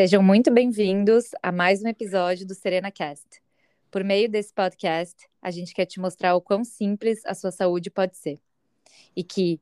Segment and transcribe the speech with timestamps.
[0.00, 3.42] Sejam muito bem-vindos a mais um episódio do Serena Cast.
[3.90, 7.90] Por meio desse podcast, a gente quer te mostrar o quão simples a sua saúde
[7.90, 8.40] pode ser.
[9.14, 9.60] E que,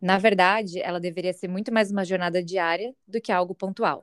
[0.00, 4.02] na verdade, ela deveria ser muito mais uma jornada diária do que algo pontual.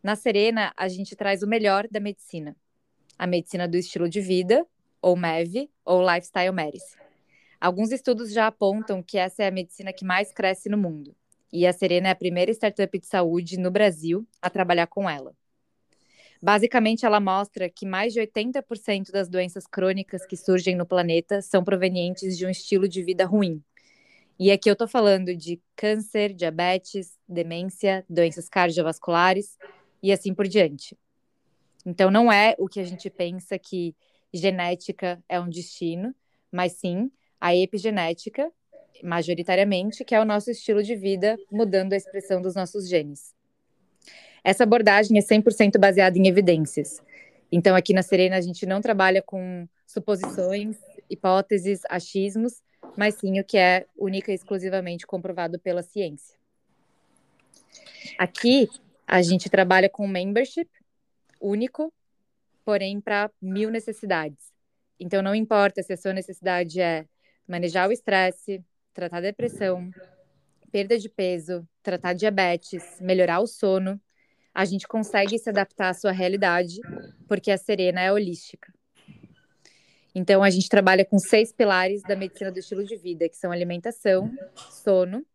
[0.00, 2.54] Na Serena, a gente traz o melhor da medicina.
[3.18, 4.64] A medicina do estilo de vida,
[5.02, 7.02] ou MEV, ou Lifestyle Medicine.
[7.60, 11.16] Alguns estudos já apontam que essa é a medicina que mais cresce no mundo
[11.54, 15.32] e a Serena é a primeira startup de saúde no Brasil a trabalhar com ela.
[16.42, 21.62] Basicamente, ela mostra que mais de 80% das doenças crônicas que surgem no planeta são
[21.62, 23.62] provenientes de um estilo de vida ruim.
[24.36, 29.56] E aqui eu estou falando de câncer, diabetes, demência, doenças cardiovasculares
[30.02, 30.98] e assim por diante.
[31.86, 33.94] Então, não é o que a gente pensa que
[34.32, 36.12] genética é um destino,
[36.50, 38.50] mas sim a epigenética,
[39.02, 43.34] majoritariamente, que é o nosso estilo de vida, mudando a expressão dos nossos genes.
[44.42, 47.02] Essa abordagem é 100% baseada em evidências.
[47.50, 50.76] Então, aqui na Serena, a gente não trabalha com suposições,
[51.08, 52.62] hipóteses, achismos,
[52.96, 56.36] mas sim o que é única e exclusivamente comprovado pela ciência.
[58.18, 58.68] Aqui,
[59.06, 60.68] a gente trabalha com membership
[61.40, 61.92] único,
[62.64, 64.52] porém para mil necessidades.
[64.98, 67.06] Então, não importa se a sua necessidade é
[67.46, 68.64] manejar o estresse,
[68.94, 69.90] tratar depressão,
[70.70, 74.00] perda de peso, tratar diabetes, melhorar o sono,
[74.54, 76.80] a gente consegue se adaptar à sua realidade,
[77.28, 78.72] porque a Serena é holística.
[80.14, 83.50] Então, a gente trabalha com seis pilares da medicina do estilo de vida, que são
[83.50, 84.32] alimentação,
[84.70, 85.26] sono,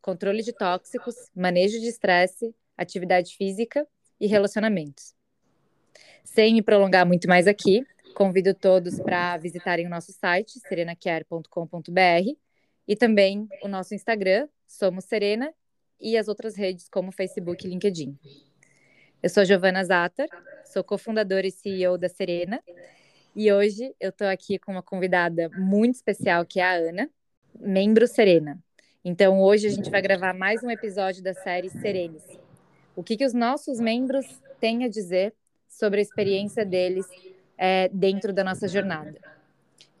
[0.00, 3.86] controle de tóxicos, manejo de estresse, atividade física
[4.18, 5.14] e relacionamentos.
[6.24, 12.36] Sem me prolongar muito mais aqui, convido todos para visitarem o nosso site, serenacare.com.br,
[12.86, 15.52] e também o nosso Instagram, Somos Serena,
[16.00, 18.18] e as outras redes como Facebook e LinkedIn.
[19.22, 20.28] Eu sou Giovana Zatar,
[20.64, 22.62] sou cofundadora e CEO da Serena,
[23.34, 27.10] e hoje eu estou aqui com uma convidada muito especial, que é a Ana,
[27.58, 28.58] membro Serena.
[29.04, 32.24] Então, hoje a gente vai gravar mais um episódio da série Serenes.
[32.94, 34.26] O que, que os nossos membros
[34.60, 35.34] têm a dizer
[35.68, 37.06] sobre a experiência deles
[37.56, 39.18] é, dentro da nossa jornada.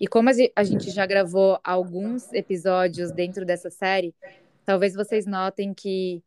[0.02, 4.12] E como a gente já gravou alguns episódios dentro dessa série,
[4.64, 6.20] talvez vocês notem que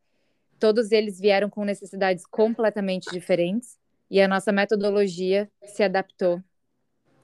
[0.58, 3.78] todos eles vieram com necessidades completamente diferentes
[4.09, 6.41] e a nossa metodologia se adaptou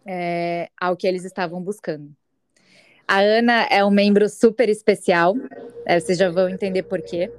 [0.06, 2.14] é, ao que eles estavam buscando.
[3.08, 5.36] A Ana é um membro super especial,
[5.86, 7.32] é, vocês já vão entender por quê.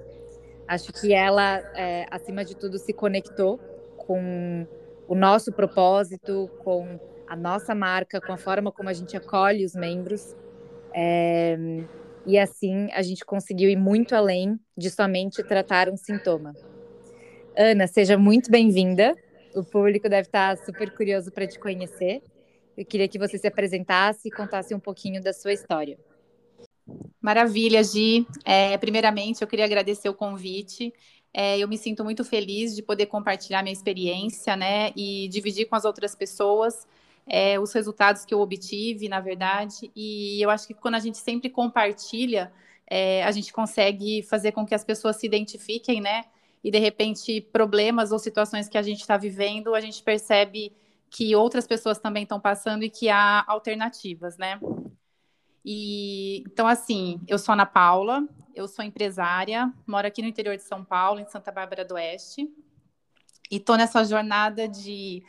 [0.67, 3.59] Acho que ela, é, acima de tudo, se conectou
[3.95, 4.67] com
[5.07, 6.99] o nosso propósito, com
[7.33, 10.37] a nossa marca, com a forma como a gente acolhe os membros.
[10.95, 11.57] É,
[12.27, 16.53] e assim a gente conseguiu ir muito além de somente tratar um sintoma.
[17.57, 19.17] Ana, seja muito bem-vinda.
[19.55, 22.23] O público deve estar super curioso para te conhecer.
[22.77, 25.99] Eu queria que você se apresentasse e contasse um pouquinho da sua história.
[27.19, 28.27] Maravilha, Gi.
[28.45, 30.93] É, primeiramente, eu queria agradecer o convite.
[31.33, 35.75] É, eu me sinto muito feliz de poder compartilhar minha experiência, né, e dividir com
[35.75, 36.87] as outras pessoas
[37.27, 39.91] é, os resultados que eu obtive, na verdade.
[39.95, 42.53] E eu acho que quando a gente sempre compartilha,
[42.87, 46.25] é, a gente consegue fazer com que as pessoas se identifiquem, né?
[46.63, 50.73] E de repente, problemas ou situações que a gente está vivendo, a gente percebe
[51.11, 54.61] que outras pessoas também estão passando e que há alternativas, né?
[55.65, 60.63] E então, assim, eu sou Ana Paula, eu sou empresária, moro aqui no interior de
[60.63, 62.49] São Paulo, em Santa Bárbara do Oeste,
[63.51, 65.23] e estou nessa jornada de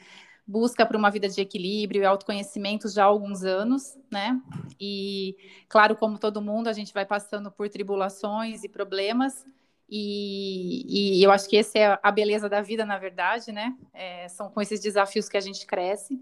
[0.45, 4.39] busca por uma vida de equilíbrio e autoconhecimento já há alguns anos, né?
[4.79, 5.35] E,
[5.69, 9.45] claro, como todo mundo, a gente vai passando por tribulações e problemas,
[9.89, 13.75] e, e eu acho que essa é a beleza da vida, na verdade, né?
[13.93, 16.19] É, são com esses desafios que a gente cresce.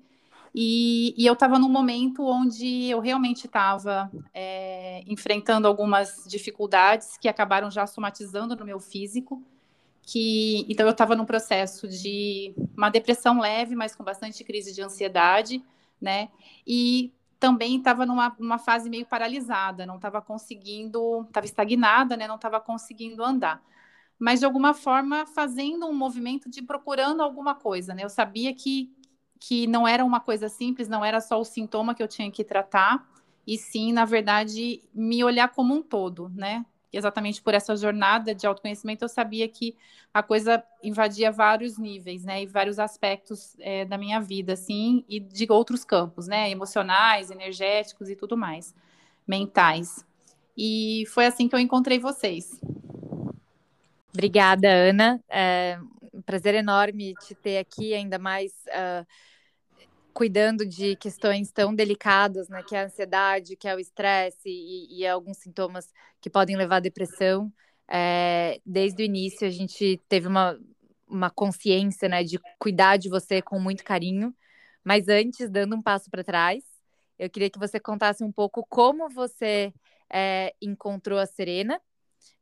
[0.54, 7.30] E, e eu estava num momento onde eu realmente estava é, enfrentando algumas dificuldades que
[7.30, 9.42] acabaram já somatizando no meu físico
[10.04, 14.82] que então eu estava num processo de uma depressão leve, mas com bastante crise de
[14.82, 15.64] ansiedade,
[16.00, 16.30] né?
[16.66, 22.28] E também estava numa, numa fase meio paralisada, não estava conseguindo, estava estagnada, né?
[22.28, 23.64] Não estava conseguindo andar.
[24.20, 28.04] Mas de alguma forma fazendo um movimento de procurando alguma coisa, né?
[28.04, 28.92] Eu sabia que
[29.40, 32.44] que não era uma coisa simples, não era só o sintoma que eu tinha que
[32.44, 33.10] tratar,
[33.46, 36.64] e sim, na verdade, me olhar como um todo, né?
[36.92, 39.76] Exatamente por essa jornada de autoconhecimento, eu sabia que
[40.14, 45.20] a coisa invadia vários níveis, né, e vários aspectos é, da minha vida, assim, e
[45.20, 48.76] de outros campos, né, emocionais, energéticos e tudo mais,
[49.26, 50.06] mentais.
[50.58, 52.60] E foi assim que eu encontrei vocês.
[54.14, 55.24] Obrigada, Ana.
[55.30, 55.80] É,
[56.26, 59.06] prazer enorme te ter aqui, ainda mais uh,
[60.14, 62.64] cuidando de questões tão delicadas, né?
[62.64, 66.78] Que é a ansiedade, que é o estresse e, e alguns sintomas que podem levar
[66.78, 67.52] à depressão.
[67.88, 70.58] É, desde o início a gente teve uma,
[71.08, 74.34] uma consciência, né, de cuidar de você com muito carinho.
[74.84, 76.64] Mas antes, dando um passo para trás,
[77.20, 79.74] eu queria que você contasse um pouco como você
[80.10, 81.80] é, encontrou a Serena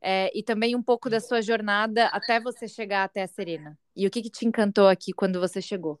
[0.00, 3.78] é, e também um pouco da sua jornada até você chegar até a Serena.
[3.94, 6.00] E o que, que te encantou aqui quando você chegou?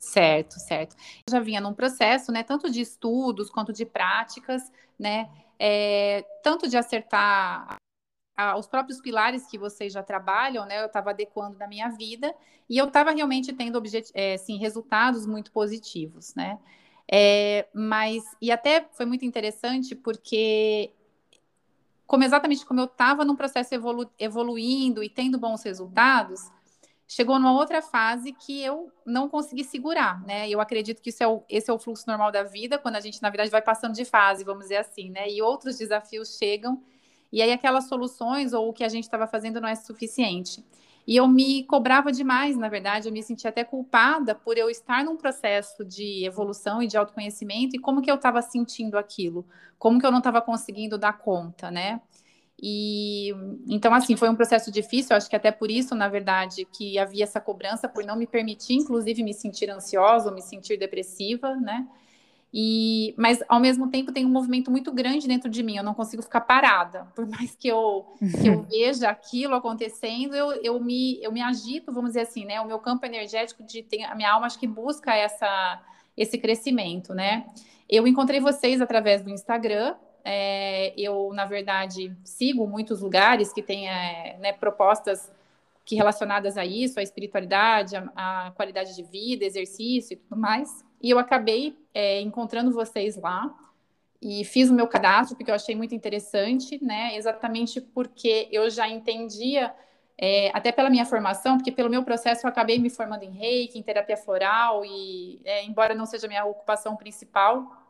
[0.00, 0.96] Certo, certo.
[1.26, 6.66] Eu já vinha num processo, né, tanto de estudos quanto de práticas, né, é, tanto
[6.68, 7.76] de acertar
[8.58, 12.34] os próprios pilares que vocês já trabalham, né, eu estava adequando na minha vida
[12.68, 13.82] e eu estava realmente tendo
[14.14, 16.58] é, assim, resultados muito positivos, né.
[17.12, 20.92] É, mas, e até foi muito interessante porque
[22.06, 26.50] como exatamente como eu estava num processo evolu evoluindo e tendo bons resultados,
[27.10, 30.48] chegou numa outra fase que eu não consegui segurar, né?
[30.48, 33.00] Eu acredito que isso é o, esse é o fluxo normal da vida, quando a
[33.00, 35.28] gente, na verdade, vai passando de fase, vamos dizer assim, né?
[35.28, 36.80] E outros desafios chegam,
[37.32, 40.64] e aí aquelas soluções ou o que a gente estava fazendo não é suficiente.
[41.04, 45.04] E eu me cobrava demais, na verdade, eu me sentia até culpada por eu estar
[45.04, 49.44] num processo de evolução e de autoconhecimento e como que eu estava sentindo aquilo,
[49.80, 52.00] como que eu não estava conseguindo dar conta, né?
[52.62, 53.30] E
[53.66, 57.24] então, assim, foi um processo difícil, acho que até por isso, na verdade, que havia
[57.24, 61.86] essa cobrança por não me permitir, inclusive, me sentir ansiosa, me sentir depressiva, né?
[62.52, 65.94] E, mas ao mesmo tempo tem um movimento muito grande dentro de mim, eu não
[65.94, 71.22] consigo ficar parada, por mais que eu, que eu veja aquilo acontecendo, eu, eu, me,
[71.22, 72.60] eu me agito, vamos dizer assim, né?
[72.60, 75.80] O meu campo energético de tem, a minha alma acho que busca essa,
[76.16, 77.46] esse crescimento, né?
[77.88, 79.94] Eu encontrei vocês através do Instagram,
[80.24, 85.30] é, eu, na verdade, sigo muitos lugares que têm é, né, propostas
[85.84, 90.84] que relacionadas a isso, a espiritualidade, a, a, qualidade de vida, exercício e tudo mais.
[91.02, 93.52] E eu acabei é, encontrando vocês lá
[94.22, 97.16] e fiz o meu cadastro porque eu achei muito interessante, né?
[97.16, 99.74] Exatamente porque eu já entendia,
[100.18, 103.78] é, até pela minha formação, porque pelo meu processo eu acabei me formando em reiki,
[103.78, 107.89] em terapia floral e, é, embora não seja minha ocupação principal,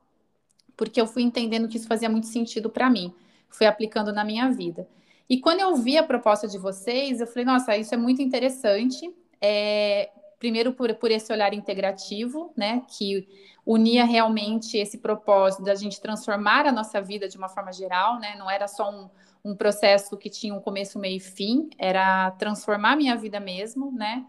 [0.81, 3.13] porque eu fui entendendo que isso fazia muito sentido para mim,
[3.51, 4.89] fui aplicando na minha vida.
[5.29, 9.15] E quando eu vi a proposta de vocês, eu falei, nossa, isso é muito interessante.
[9.43, 13.29] É, primeiro por, por esse olhar integrativo, né, que
[13.65, 18.35] unia realmente esse propósito da gente transformar a nossa vida de uma forma geral, né,
[18.39, 19.11] não era só um,
[19.45, 23.93] um processo que tinha um começo, meio e fim, era transformar a minha vida mesmo,
[23.93, 24.25] né,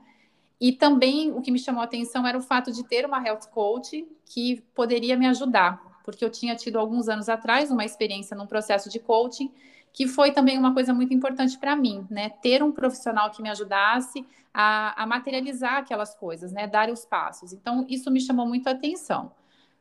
[0.60, 3.48] e também o que me chamou a atenção era o fato de ter uma health
[3.50, 8.48] coach que poderia me ajudar, porque eu tinha tido alguns anos atrás uma experiência num
[8.48, 9.52] processo de coaching
[9.94, 12.30] que foi também uma coisa muito importante para mim, né?
[12.30, 16.66] Ter um profissional que me ajudasse a, a, materializar aquelas coisas, né?
[16.66, 17.52] Dar os passos.
[17.52, 19.32] Então, isso me chamou muito a atenção.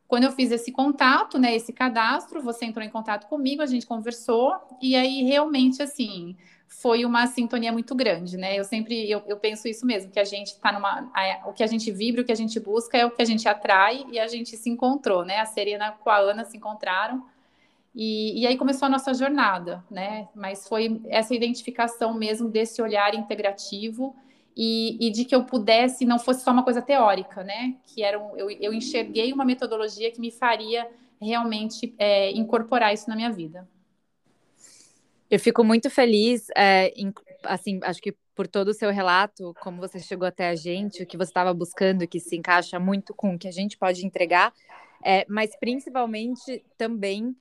[0.09, 1.55] Quando eu fiz esse contato, né?
[1.55, 6.37] Esse cadastro, você entrou em contato comigo, a gente conversou, e aí realmente, assim,
[6.71, 8.57] foi uma sintonia muito grande, né?
[8.59, 11.11] Eu sempre eu, eu penso isso mesmo, que a gente está numa.
[11.13, 13.25] A, o que a gente vibra, o que a gente busca é o que a
[13.25, 15.41] gente atrai e a gente se encontrou, né?
[15.41, 17.27] A Serena com a Ana se encontraram.
[17.93, 20.29] E, e aí começou a nossa jornada, né?
[20.33, 24.15] Mas foi essa identificação mesmo desse olhar integrativo
[24.57, 27.75] e, e, de que eu pudesse, não fosse só uma coisa teórica, né?
[27.85, 30.89] Que era um, eu, eu enxerguei uma metodologia que me faria
[31.21, 33.69] realmente é, incorporar isso na minha vida.
[35.31, 37.13] Eu fico muito feliz, é, em,
[37.45, 41.07] assim, acho que por todo o seu relato, como você chegou até a gente, o
[41.07, 44.53] que você estava buscando, que se encaixa muito com o que a gente pode entregar,
[45.05, 47.37] é, mas principalmente também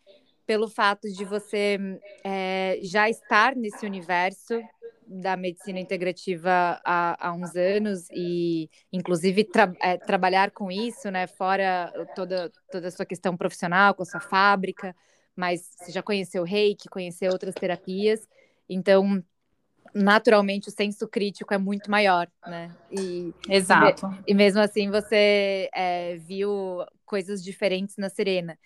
[0.46, 1.80] pelo fato de você
[2.24, 4.62] é, já estar nesse universo
[5.08, 11.26] da medicina integrativa há, há uns anos e, inclusive, tra é, trabalhar com isso, né,
[11.26, 14.96] fora toda, toda a sua questão profissional, com a sua fábrica
[15.40, 18.28] mas você já conheceu reiki, conheceu outras terapias,
[18.68, 19.24] então
[19.96, 22.76] naturalmente o senso crítico é muito maior, né?
[22.92, 24.06] E, Exato.
[24.28, 28.60] E, e mesmo assim você é, viu coisas diferentes na Serena.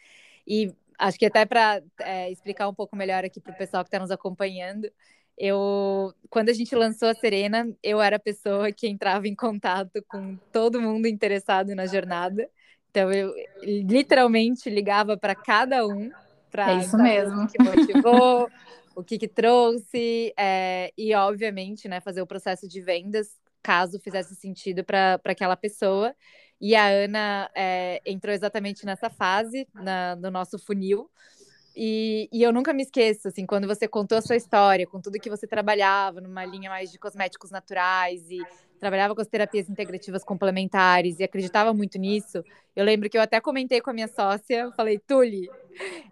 [0.48, 3.90] E acho que até para é, explicar um pouco melhor aqui para o pessoal que
[3.90, 4.92] está nos acompanhando,
[5.38, 10.04] eu quando a gente lançou a Serena, eu era a pessoa que entrava em contato
[10.08, 12.50] com todo mundo interessado na jornada.
[12.90, 16.12] Então eu literalmente ligava para cada um
[16.54, 17.44] para é isso mesmo.
[17.44, 18.48] o que motivou,
[18.96, 23.30] o que, que trouxe, é, e obviamente, né, fazer o processo de vendas,
[23.64, 26.16] caso fizesse sentido para aquela pessoa.
[26.62, 31.10] E a Ana é, entrou exatamente nessa fase na, no nosso funil.
[31.76, 35.20] E, e, eu nunca me esqueço, assim, quando você contou a sua história, com tudo
[35.20, 38.38] que você trabalhava, numa linha mais de cosméticos naturais e
[38.84, 42.44] trabalhava com as terapias integrativas complementares e acreditava muito nisso,
[42.76, 45.50] eu lembro que eu até comentei com a minha sócia, falei, Tuli,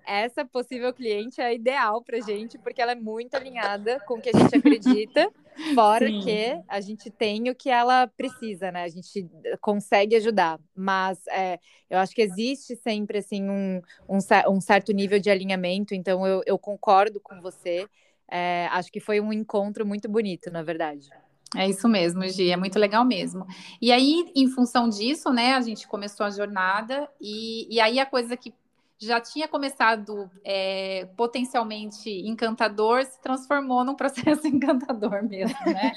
[0.07, 4.29] essa possível cliente é ideal para gente, porque ela é muito alinhada com o que
[4.29, 5.29] a gente acredita,
[5.75, 6.21] fora Sim.
[6.21, 8.83] que a gente tem o que ela precisa, né?
[8.83, 11.59] A gente consegue ajudar, mas é,
[11.89, 14.17] eu acho que existe sempre assim um, um,
[14.49, 17.85] um certo nível de alinhamento, então eu, eu concordo com você.
[18.33, 21.09] É, acho que foi um encontro muito bonito, na verdade.
[21.55, 23.45] É isso mesmo, Gi, é muito legal mesmo.
[23.81, 28.05] E aí, em função disso, né, a gente começou a jornada, e, e aí a
[28.05, 28.53] coisa que
[29.01, 35.93] já tinha começado é, potencialmente encantador se transformou num processo encantador mesmo, né?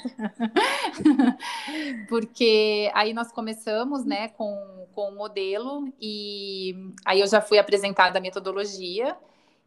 [2.09, 8.17] Porque aí nós começamos, né, com, com o modelo, e aí eu já fui apresentada
[8.17, 9.15] a metodologia,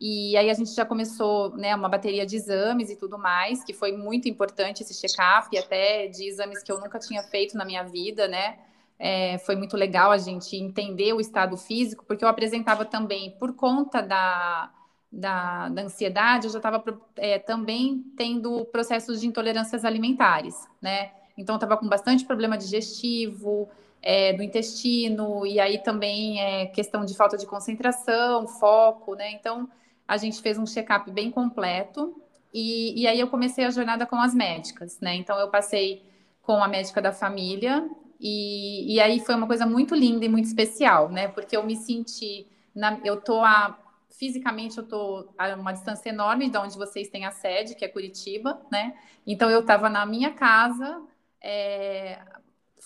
[0.00, 3.72] e aí a gente já começou, né, uma bateria de exames e tudo mais, que
[3.72, 7.82] foi muito importante esse check-up, até de exames que eu nunca tinha feito na minha
[7.82, 8.58] vida, né?
[8.98, 13.54] É, foi muito legal a gente entender o estado físico, porque eu apresentava também, por
[13.54, 14.70] conta da,
[15.10, 16.82] da, da ansiedade, eu já estava
[17.16, 21.12] é, também tendo processos de intolerâncias alimentares, né?
[21.36, 23.68] Então, estava com bastante problema digestivo,
[24.02, 29.32] é, do intestino, e aí também é questão de falta de concentração, foco, né?
[29.32, 29.68] Então,
[30.08, 32.16] a gente fez um check-up bem completo
[32.52, 35.14] e, e, aí eu comecei a jornada com as médicas, né?
[35.14, 36.02] Então eu passei
[36.40, 37.86] com a médica da família
[38.18, 41.28] e, e aí foi uma coisa muito linda e muito especial, né?
[41.28, 46.48] Porque eu me senti, na, eu tô a, fisicamente eu tô a uma distância enorme
[46.48, 48.96] de onde vocês têm a sede, que é Curitiba, né?
[49.26, 51.02] Então eu estava na minha casa,
[51.42, 52.18] é,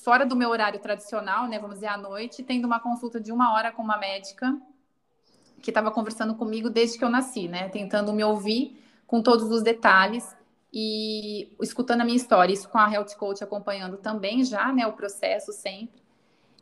[0.05, 1.61] fora do meu horário tradicional, né?
[1.61, 4.61] Vamos dizer à noite, tendo uma consulta de uma hora com uma médica
[5.62, 7.69] que estava conversando comigo desde que eu nasci, né?
[7.69, 10.37] Tentando me ouvir com todos os detalhes
[10.73, 12.52] e escutando a minha história.
[12.52, 14.87] Isso com a Health Coach acompanhando também já, né?
[14.87, 16.02] O processo sempre.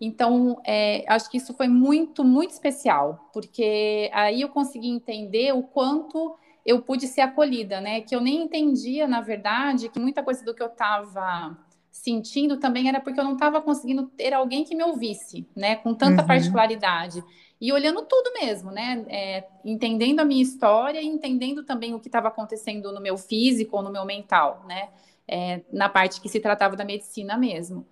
[0.00, 5.62] Então, é, acho que isso foi muito, muito especial, porque aí eu consegui entender o
[5.62, 8.00] quanto eu pude ser acolhida, né?
[8.00, 11.56] Que eu nem entendia, na verdade, que muita coisa do que eu estava
[11.90, 15.76] sentindo também era porque eu não estava conseguindo ter alguém que me ouvisse, né?
[15.76, 16.28] Com tanta uhum.
[16.28, 17.22] particularidade
[17.60, 19.04] e olhando tudo mesmo, né?
[19.08, 23.76] É, entendendo a minha história e entendendo também o que estava acontecendo no meu físico
[23.76, 24.88] ou no meu mental, né?
[25.28, 27.86] É, na parte que se tratava da medicina mesmo.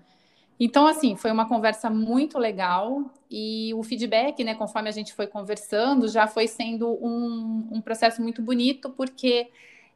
[0.60, 5.28] Então, assim, foi uma conversa muito legal e o feedback, né, conforme a gente foi
[5.28, 9.48] conversando, já foi sendo um, um processo muito bonito, porque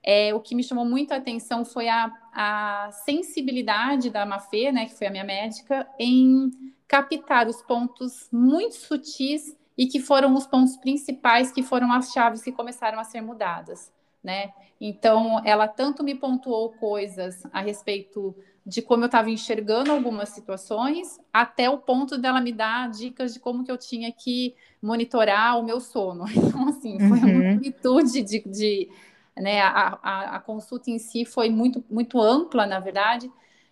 [0.03, 4.87] é, o que me chamou muito a atenção foi a, a sensibilidade da Mafê, né,
[4.87, 6.51] que foi a minha médica, em
[6.89, 12.43] captar os pontos muito sutis e que foram os pontos principais que foram as chaves
[12.43, 13.93] que começaram a ser mudadas,
[14.23, 14.53] né?
[14.81, 21.19] Então, ela tanto me pontuou coisas a respeito de como eu estava enxergando algumas situações,
[21.33, 25.65] até o ponto dela me dar dicas de como que eu tinha que monitorar o
[25.65, 26.25] meu sono.
[26.37, 27.41] Então, assim, foi uhum.
[27.41, 28.91] uma amplitude de, de
[29.37, 33.31] né, a, a, a consulta em si foi muito, muito ampla, na verdade,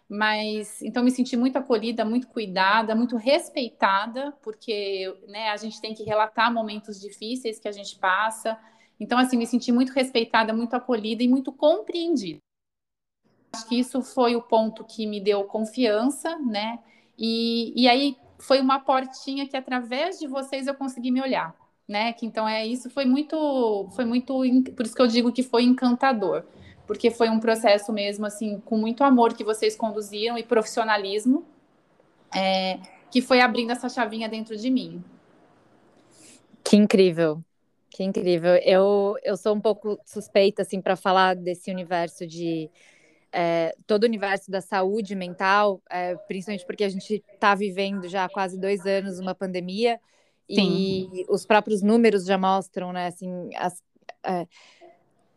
[0.09, 5.95] mas então me senti muito acolhida, muito cuidada, muito respeitada, porque né, a gente tem
[5.95, 8.59] que relatar momentos difíceis que a gente passa.
[8.99, 12.41] Então, assim, me senti muito respeitada, muito acolhida e muito compreendida.
[13.53, 16.81] Acho que isso foi o ponto que me deu confiança, né?
[17.17, 21.55] E, e aí foi uma portinha que através de vocês eu consegui me olhar,
[21.91, 22.13] né?
[22.13, 24.33] Que então é isso foi muito, foi muito,
[24.77, 26.45] por isso que eu digo que foi encantador
[26.91, 31.47] porque foi um processo mesmo, assim, com muito amor que vocês conduziram e profissionalismo,
[32.35, 32.81] é,
[33.13, 35.01] que foi abrindo essa chavinha dentro de mim.
[36.65, 37.45] Que incrível,
[37.91, 38.57] que incrível.
[38.57, 42.69] Eu, eu sou um pouco suspeita, assim, para falar desse universo de.
[43.33, 48.25] É, todo o universo da saúde mental, é, principalmente porque a gente está vivendo já
[48.25, 50.01] há quase dois anos uma pandemia
[50.55, 51.11] Sim.
[51.13, 53.83] e os próprios números já mostram, né, assim, as,
[54.25, 54.47] é,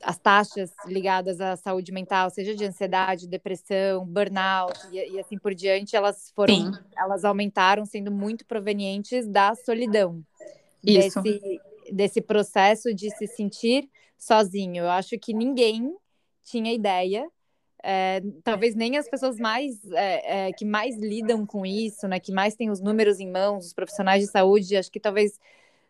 [0.02, 5.54] as taxas ligadas à saúde mental, seja de ansiedade, depressão, burnout e, e assim por
[5.54, 6.72] diante, elas foram, Sim.
[6.98, 10.24] elas aumentaram, sendo muito provenientes da solidão,
[10.84, 11.22] Isso.
[11.22, 14.84] desse desse processo de se sentir sozinho.
[14.84, 15.96] Eu acho que ninguém
[16.44, 17.30] tinha ideia,
[17.84, 22.32] é, talvez nem as pessoas mais é, é, que mais lidam com isso, né, que
[22.32, 25.38] mais têm os números em mãos, os profissionais de saúde, acho que talvez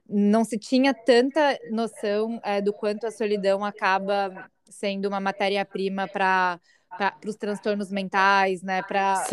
[0.09, 6.59] não se tinha tanta noção é, do quanto a solidão acaba sendo uma matéria-prima para
[6.95, 8.83] para os transtornos mentais, né?
[8.83, 9.25] Para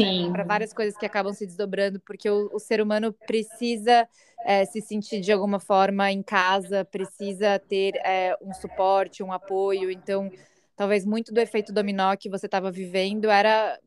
[0.47, 4.09] várias coisas que acabam se desdobrando, porque o, o ser humano precisa
[4.47, 9.91] é, se sentir de alguma forma em casa, precisa ter é, um suporte, um apoio.
[9.91, 10.31] Então,
[10.81, 13.79] talvez muito do efeito dominó que você estava vivendo era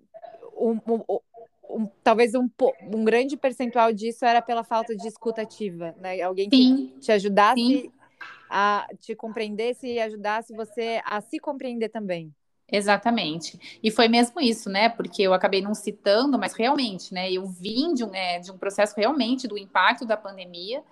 [0.55, 2.47] o, o, talvez um,
[2.93, 6.21] um grande percentual disso era pela falta de escutativa, né?
[6.21, 6.93] Alguém que Sim.
[7.01, 7.91] te ajudasse Sim.
[8.47, 12.31] a te compreendesse e ajudasse você a se compreender também.
[12.71, 13.79] Exatamente.
[13.81, 14.87] E foi mesmo isso, né?
[14.87, 17.31] Porque eu acabei não citando, mas realmente, né?
[17.31, 20.83] Eu vim de um, é, de um processo realmente do impacto da pandemia,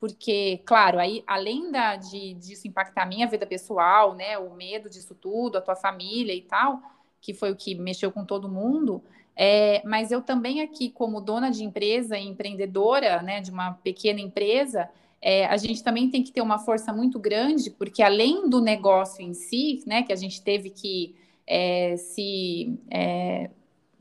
[0.00, 4.38] porque, claro, aí além da, de, disso impactar a minha vida pessoal, né?
[4.38, 6.80] O medo disso tudo, a tua família e tal,
[7.20, 9.02] que foi o que mexeu com todo mundo.
[9.40, 14.20] É, mas eu também aqui, como dona de empresa e empreendedora, né, de uma pequena
[14.20, 14.90] empresa,
[15.22, 19.22] é, a gente também tem que ter uma força muito grande, porque além do negócio
[19.22, 21.14] em si, né, que a gente teve que
[21.46, 23.50] é, se é,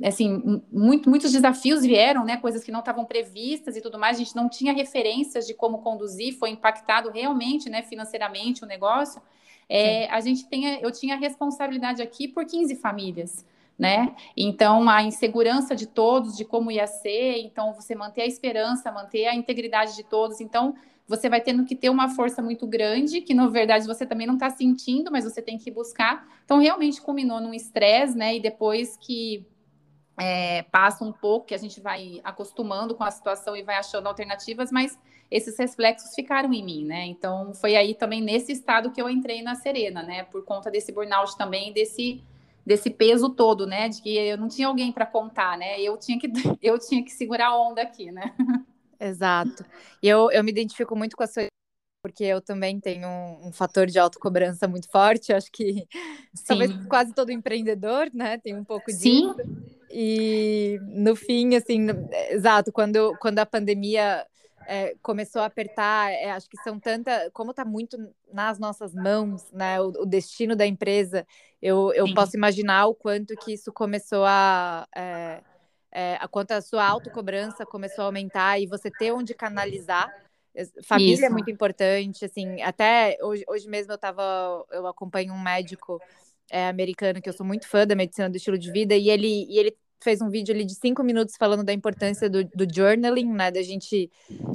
[0.04, 4.20] assim, muito, muitos desafios vieram, né, coisas que não estavam previstas e tudo mais, a
[4.20, 9.22] gente não tinha referências de como conduzir, foi impactado realmente, né, financeiramente o negócio.
[9.70, 13.46] É, a gente tem, eu tinha responsabilidade aqui por 15 famílias,
[13.78, 14.16] né?
[14.36, 19.26] Então, a insegurança de todos, de como ia ser, então você manter a esperança, manter
[19.26, 20.74] a integridade de todos, então
[21.08, 24.34] você vai tendo que ter uma força muito grande, que na verdade você também não
[24.36, 26.28] está sentindo, mas você tem que buscar.
[26.46, 28.36] Então, realmente culminou num estresse, né?
[28.36, 29.46] E depois que
[30.20, 34.08] é, passa um pouco, que a gente vai acostumando com a situação e vai achando
[34.08, 34.98] alternativas, mas
[35.30, 37.06] esses reflexos ficaram em mim, né?
[37.06, 40.24] Então, foi aí também nesse estado que eu entrei na Serena, né?
[40.24, 42.24] Por conta desse burnout também, desse
[42.66, 43.88] desse peso todo, né?
[43.88, 45.80] De que eu não tinha alguém para contar, né?
[45.80, 46.28] Eu tinha que
[46.62, 48.34] eu tinha que segurar a onda aqui, né?
[49.00, 49.64] Exato.
[50.02, 51.44] E eu, eu me identifico muito com a sua
[52.02, 55.34] porque eu também tenho um, um fator de autocobrança muito forte.
[55.34, 55.88] Acho que
[56.34, 56.44] Sim.
[56.48, 59.34] talvez quase todo empreendedor, né, tem um pouco Sim.
[59.34, 59.36] disso.
[59.90, 61.88] E no fim, assim,
[62.30, 64.26] exato, quando, quando a pandemia
[64.68, 67.98] é, começou a apertar, é, acho que são tanta, como está muito
[68.34, 71.26] nas nossas mãos, né, o, o destino da empresa,
[71.62, 75.42] eu, eu posso imaginar o quanto que isso começou a é,
[75.92, 80.14] é, a quanto a sua autocobrança começou a aumentar e você ter onde canalizar.
[80.84, 81.26] Família é Isso.
[81.26, 86.02] é muito importante, assim, até hoje, hoje mesmo eu tava, eu acompanho um médico
[86.50, 89.46] é, americano que eu sou muito fã da medicina do estilo de vida e ele,
[89.50, 93.32] e ele fez um vídeo ali de cinco minutos falando da importância do, do journaling,
[93.32, 94.10] né, da gente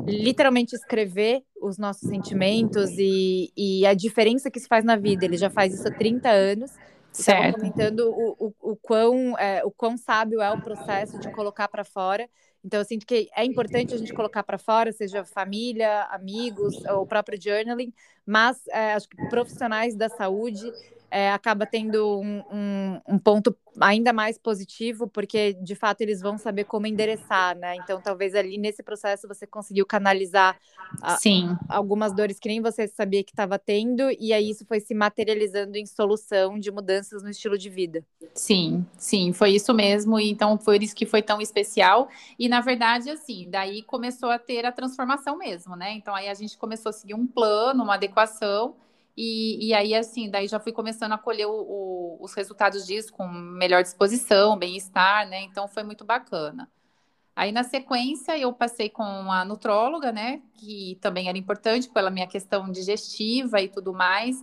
[0.06, 5.24] literalmente escrever os nossos sentimentos e, e a diferença que isso faz na vida.
[5.24, 6.72] Ele já faz isso há 30 anos
[7.20, 11.68] Estava comentando o, o, o, quão, é, o quão sábio é o processo de colocar
[11.68, 12.28] para fora.
[12.64, 17.02] Então, eu sinto que é importante a gente colocar para fora, seja família, amigos, ou
[17.02, 17.92] o próprio journaling,
[18.26, 20.74] mas é, acho que profissionais da saúde
[21.12, 26.38] é, acaba tendo um, um, um, ponto ainda mais positivo, porque de fato eles vão
[26.38, 27.76] saber como endereçar, né?
[27.76, 30.58] Então, talvez ali nesse processo você conseguiu canalizar
[31.02, 31.18] a,
[31.68, 35.76] algumas dores que nem você sabia que estava tendo, e aí isso foi se materializando
[35.76, 38.02] em solução de mudanças no estilo de vida.
[38.34, 42.08] Sim, sim, foi isso mesmo, então foi isso que foi tão especial.
[42.38, 45.92] E na verdade, assim, daí começou a ter a transformação mesmo, né?
[45.92, 48.74] Então aí a gente começou a seguir um plano, uma adequação.
[49.16, 53.12] E, e aí, assim, daí já fui começando a colher o, o, os resultados disso
[53.12, 55.42] com melhor disposição, bem-estar, né?
[55.42, 56.70] Então foi muito bacana.
[57.34, 60.42] Aí, na sequência, eu passei com a nutróloga, né?
[60.54, 64.42] Que também era importante pela minha questão digestiva e tudo mais.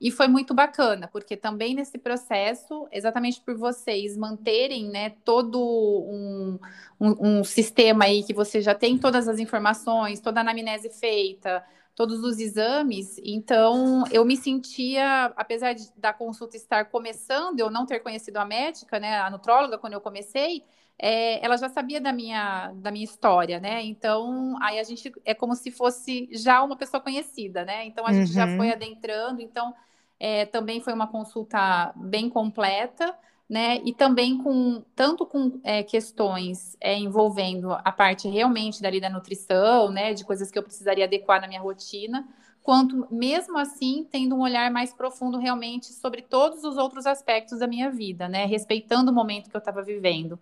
[0.00, 6.58] E foi muito bacana, porque também nesse processo, exatamente por vocês manterem né, todo um,
[7.00, 11.64] um, um sistema aí que você já tem todas as informações, toda a anamnese feita,
[11.98, 13.20] todos os exames.
[13.24, 18.44] Então, eu me sentia, apesar de, da consulta estar começando, eu não ter conhecido a
[18.44, 20.62] médica, né, a nutróloga, quando eu comecei,
[20.96, 23.82] é, ela já sabia da minha, da minha história, né?
[23.82, 27.84] Então, aí a gente é como se fosse já uma pessoa conhecida, né?
[27.84, 28.72] Então, a gente já foi uhum.
[28.74, 29.42] adentrando.
[29.42, 29.74] Então,
[30.20, 33.12] é, também foi uma consulta bem completa
[33.48, 33.80] né?
[33.84, 39.90] E também com tanto com é, questões é, envolvendo a parte realmente dali da nutrição,
[39.90, 40.12] né?
[40.12, 42.28] De coisas que eu precisaria adequar na minha rotina,
[42.62, 47.66] quanto mesmo assim tendo um olhar mais profundo realmente sobre todos os outros aspectos da
[47.66, 48.44] minha vida, né?
[48.44, 50.38] Respeitando o momento que eu estava vivendo.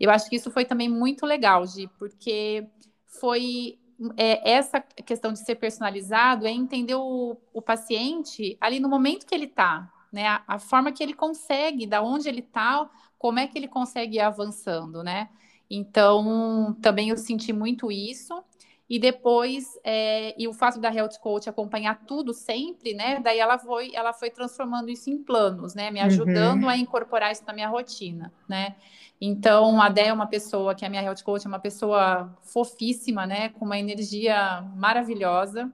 [0.00, 2.66] Eu acho que isso foi também muito legal, Gi, porque
[3.06, 3.78] foi
[4.16, 9.34] é, essa questão de ser personalizado é entender o, o paciente ali no momento que
[9.34, 10.26] ele está, né?
[10.26, 14.16] A, a, forma que ele consegue, da onde ele está, como é que ele consegue
[14.16, 15.28] ir avançando, né?
[15.70, 18.42] Então, também eu senti muito isso.
[18.90, 23.20] E depois, é, e o fato da Health Coach acompanhar tudo sempre, né?
[23.20, 25.90] Daí ela foi, ela foi transformando isso em planos, né?
[25.90, 26.68] Me ajudando uhum.
[26.70, 28.76] a incorporar isso na minha rotina, né?
[29.20, 32.34] Então, a Dé é uma pessoa, que é a minha Health Coach, é uma pessoa
[32.40, 33.50] fofíssima, né?
[33.50, 35.70] Com uma energia maravilhosa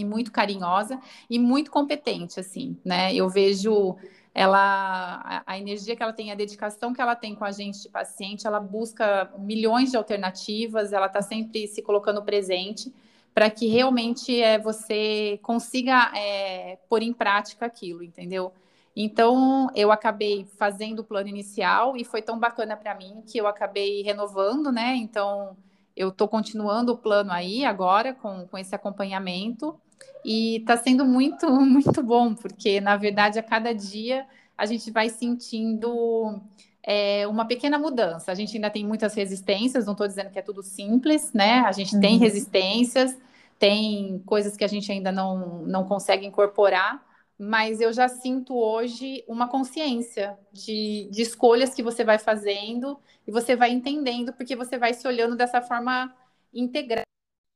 [0.00, 3.14] e muito carinhosa e muito competente, assim, né?
[3.14, 3.96] Eu vejo
[4.34, 7.88] ela a, energia que ela tem, a dedicação que ela tem com a gente de
[7.88, 12.92] paciente, ela busca milhões de alternativas, ela está sempre se colocando presente
[13.34, 18.52] para que realmente é, você consiga é, pôr em prática aquilo, entendeu?
[18.94, 23.46] Então, eu acabei fazendo o plano inicial e foi tão bacana para mim que eu
[23.46, 24.96] acabei renovando, né?
[24.96, 25.56] Então,
[25.96, 29.80] eu estou continuando o plano aí agora com, com esse acompanhamento
[30.24, 35.08] e está sendo muito, muito bom, porque na verdade a cada dia a gente vai
[35.08, 36.40] sentindo
[36.82, 38.30] é, uma pequena mudança.
[38.30, 41.60] A gente ainda tem muitas resistências, não estou dizendo que é tudo simples, né?
[41.60, 42.00] A gente uhum.
[42.00, 43.16] tem resistências,
[43.58, 47.02] tem coisas que a gente ainda não, não consegue incorporar,
[47.38, 53.30] mas eu já sinto hoje uma consciência de, de escolhas que você vai fazendo e
[53.30, 56.14] você vai entendendo, porque você vai se olhando dessa forma
[56.52, 57.09] integrada.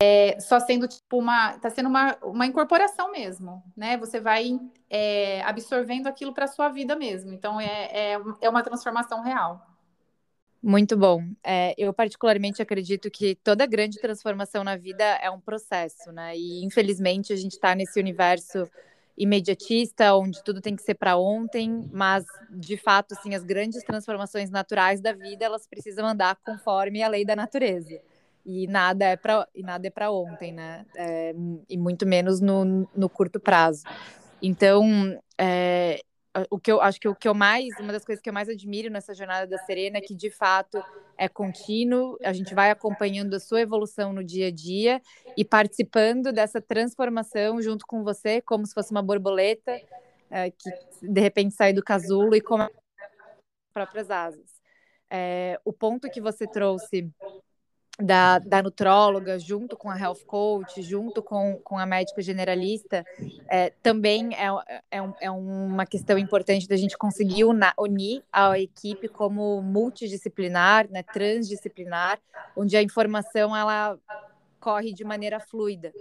[0.07, 1.55] É, só sendo tipo uma.
[1.55, 3.97] Está sendo uma, uma incorporação mesmo, né?
[3.97, 7.33] Você vai é, absorvendo aquilo para a sua vida mesmo.
[7.33, 9.67] Então é, é, é uma transformação real.
[10.63, 11.23] Muito bom.
[11.43, 16.37] É, eu particularmente acredito que toda grande transformação na vida é um processo, né?
[16.37, 18.69] E infelizmente a gente está nesse universo
[19.17, 24.51] imediatista, onde tudo tem que ser para ontem, mas de fato, assim, as grandes transformações
[24.51, 28.01] naturais da vida, elas precisam andar conforme a lei da natureza.
[28.45, 30.85] E nada é para e nada é para ontem, né?
[30.95, 31.35] É,
[31.69, 33.83] e muito menos no, no curto prazo.
[34.43, 36.01] Então, é,
[36.51, 38.49] o que eu acho que o que eu mais, uma das coisas que eu mais
[38.49, 40.83] admiro nessa jornada da Serena é que de fato
[41.17, 45.01] é contínuo, a gente vai acompanhando a sua evolução no dia a dia
[45.37, 49.81] e participando dessa transformação junto com você, como se fosse uma borboleta
[50.31, 52.71] é, que de repente sai do casulo e come as
[53.73, 54.51] próprias asas.
[55.09, 57.09] É, o ponto que você trouxe
[58.01, 63.05] da, da nutróloga, junto com a health coach, junto com, com a médica generalista,
[63.49, 64.49] é, também é,
[64.91, 71.03] é, é, uma questão importante da gente conseguir una, unir a equipe como multidisciplinar, né,
[71.03, 72.19] transdisciplinar,
[72.57, 73.99] onde a informação ela
[74.59, 75.93] corre de maneira fluida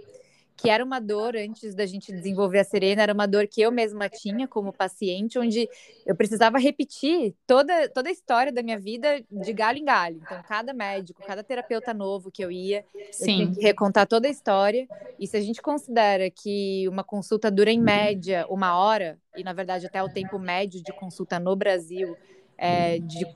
[0.56, 3.72] que era uma dor antes da gente desenvolver a Serena, era uma dor que eu
[3.72, 5.68] mesma tinha como paciente, onde
[6.06, 10.20] eu precisava repetir toda, toda a história da minha vida de galho em galho.
[10.22, 13.22] Então, cada médico, cada terapeuta novo que eu ia, Sim.
[13.22, 14.86] eu tinha que recontar toda a história.
[15.18, 19.52] E se a gente considera que uma consulta dura em média uma hora, e na
[19.52, 22.16] verdade até o tempo médio de consulta no Brasil
[22.64, 23.26] é, de,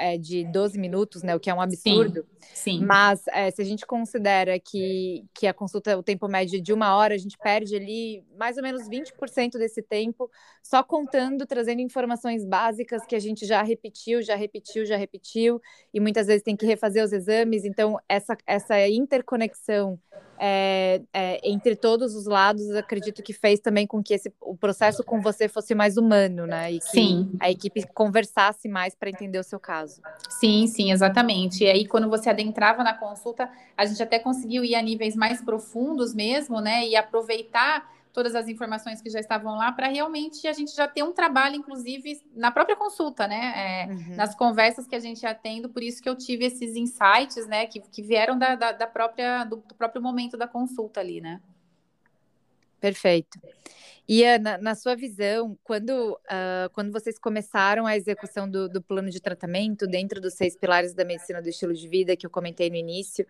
[0.00, 1.36] é, de 12 minutos, né?
[1.36, 2.26] O que é um absurdo.
[2.40, 2.78] Sim.
[2.78, 2.84] sim.
[2.84, 6.96] Mas é, se a gente considera que, que a consulta, o tempo médio de uma
[6.96, 10.28] hora, a gente perde ali mais ou menos 20% desse tempo,
[10.62, 15.60] só contando, trazendo informações básicas que a gente já repetiu, já repetiu, já repetiu,
[15.94, 17.64] e muitas vezes tem que refazer os exames.
[17.64, 19.98] Então, essa, essa interconexão
[20.38, 25.04] é, é, entre todos os lados, acredito que fez também com que esse, o processo
[25.04, 26.72] com você fosse mais humano, né?
[26.72, 27.30] E que sim.
[27.40, 30.00] a equipe conversasse mais para entender o seu caso.
[30.28, 31.64] Sim, sim, exatamente.
[31.64, 35.40] E aí, quando você adentrava na consulta, a gente até conseguiu ir a níveis mais
[35.40, 36.86] profundos mesmo, né?
[36.86, 41.02] E aproveitar todas as informações que já estavam lá para realmente a gente já ter
[41.02, 43.52] um trabalho, inclusive, na própria consulta, né?
[43.56, 44.16] É, uhum.
[44.16, 47.66] Nas conversas que a gente ia tendo, por isso que eu tive esses insights, né?
[47.66, 51.40] Que, que vieram da, da, da própria, do, do, próprio momento da consulta ali, né?
[52.78, 53.40] Perfeito.
[54.06, 59.08] E Ana, na sua visão, quando, uh, quando vocês começaram a execução do, do plano
[59.08, 62.68] de tratamento dentro dos seis pilares da medicina do estilo de vida que eu comentei
[62.68, 63.24] no início,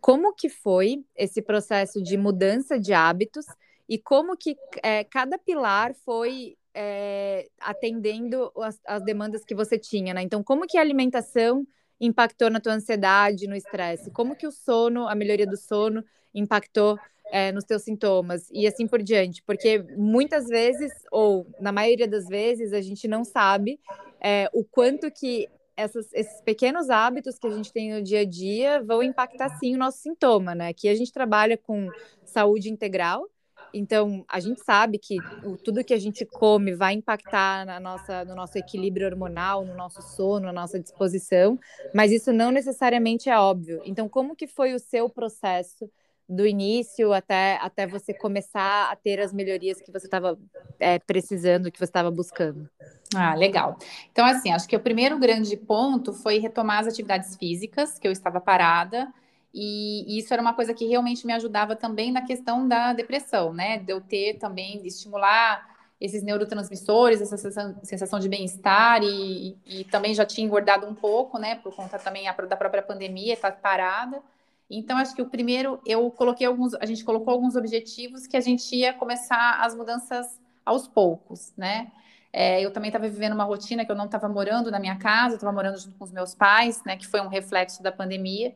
[0.00, 3.46] como que foi esse processo de mudança de hábitos
[3.88, 10.12] e como que é, cada pilar foi é, atendendo as, as, demandas que você tinha,
[10.12, 10.22] né?
[10.22, 11.66] Então, como que a alimentação
[12.00, 14.10] impactou na tua ansiedade, no estresse?
[14.10, 16.98] Como que o sono, a melhoria do sono, impactou
[17.30, 19.42] é, nos teus sintomas e assim por diante?
[19.42, 23.78] Porque muitas vezes, ou na maioria das vezes, a gente não sabe
[24.20, 28.24] é, o quanto que essas, esses pequenos hábitos que a gente tem no dia a
[28.24, 30.68] dia vão impactar sim o nosso sintoma, né?
[30.68, 31.88] Aqui a gente trabalha com
[32.24, 33.28] saúde integral,
[33.74, 38.24] então, a gente sabe que o, tudo que a gente come vai impactar na nossa,
[38.24, 41.58] no nosso equilíbrio hormonal, no nosso sono, na nossa disposição,
[41.92, 43.80] mas isso não necessariamente é óbvio.
[43.84, 45.90] Então, como que foi o seu processo
[46.28, 50.38] do início até, até você começar a ter as melhorias que você estava
[50.78, 52.68] é, precisando, que você estava buscando?
[53.14, 53.76] Ah, legal.
[54.10, 58.12] Então, assim, acho que o primeiro grande ponto foi retomar as atividades físicas, que eu
[58.12, 59.12] estava parada,
[59.54, 63.78] e, isso era uma coisa que realmente me ajudava também na questão da depressão, né?
[63.78, 67.36] De eu ter também, de estimular esses neurotransmissores, essa
[67.82, 71.54] sensação, de bem-estar e, e, também já tinha engordado um pouco, né?
[71.54, 74.20] Por conta também da própria pandemia, tá parada.
[74.68, 78.40] Então, acho que o primeiro, eu coloquei alguns, a gente colocou alguns objetivos que a
[78.40, 81.92] gente ia começar as mudanças aos poucos, né?
[82.32, 85.36] É, eu também estava vivendo uma rotina que eu não estava morando na minha casa,
[85.36, 86.96] estava morando junto com os meus pais, né?
[86.96, 88.52] Que foi um reflexo da pandemia.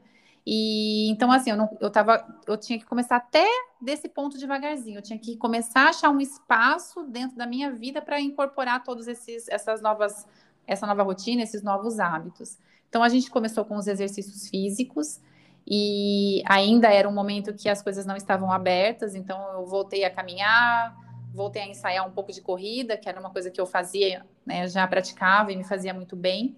[0.50, 3.46] E então, assim, eu, não, eu, tava, eu tinha que começar até
[3.78, 4.96] desse ponto devagarzinho.
[4.96, 9.06] Eu tinha que começar a achar um espaço dentro da minha vida para incorporar todos
[9.06, 10.26] esses essas novas
[10.66, 12.56] essa nova rotina, esses novos hábitos.
[12.88, 15.20] Então a gente começou com os exercícios físicos
[15.66, 20.11] e ainda era um momento que as coisas não estavam abertas, então eu voltei a
[20.11, 20.96] caminhar,
[21.34, 24.66] voltei a ensaiar um pouco de corrida, que era uma coisa que eu fazia, né,
[24.66, 26.56] já praticava e me fazia muito bem.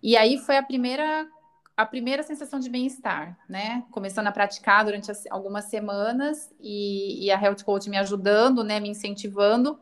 [0.00, 1.28] E aí foi a primeira
[1.76, 3.84] a primeira sensação de bem-estar, né?
[3.90, 8.78] Começando a praticar durante as, algumas semanas e, e, a Health Coach me ajudando, né?
[8.78, 9.78] Me incentivando.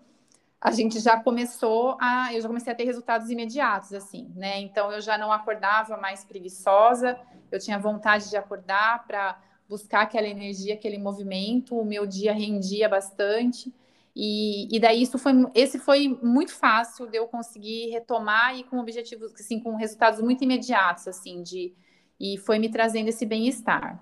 [0.60, 4.60] A gente já começou a, eu já comecei a ter resultados imediatos, assim, né?
[4.60, 7.18] Então eu já não acordava mais preguiçosa,
[7.50, 11.76] eu tinha vontade de acordar para buscar aquela energia, aquele movimento.
[11.76, 13.72] O meu dia rendia bastante.
[14.22, 18.78] E, e daí isso foi, esse foi muito fácil de eu conseguir retomar e com
[18.78, 21.72] objetivos, assim, com resultados muito imediatos, assim, de
[22.20, 23.98] e foi me trazendo esse bem-estar.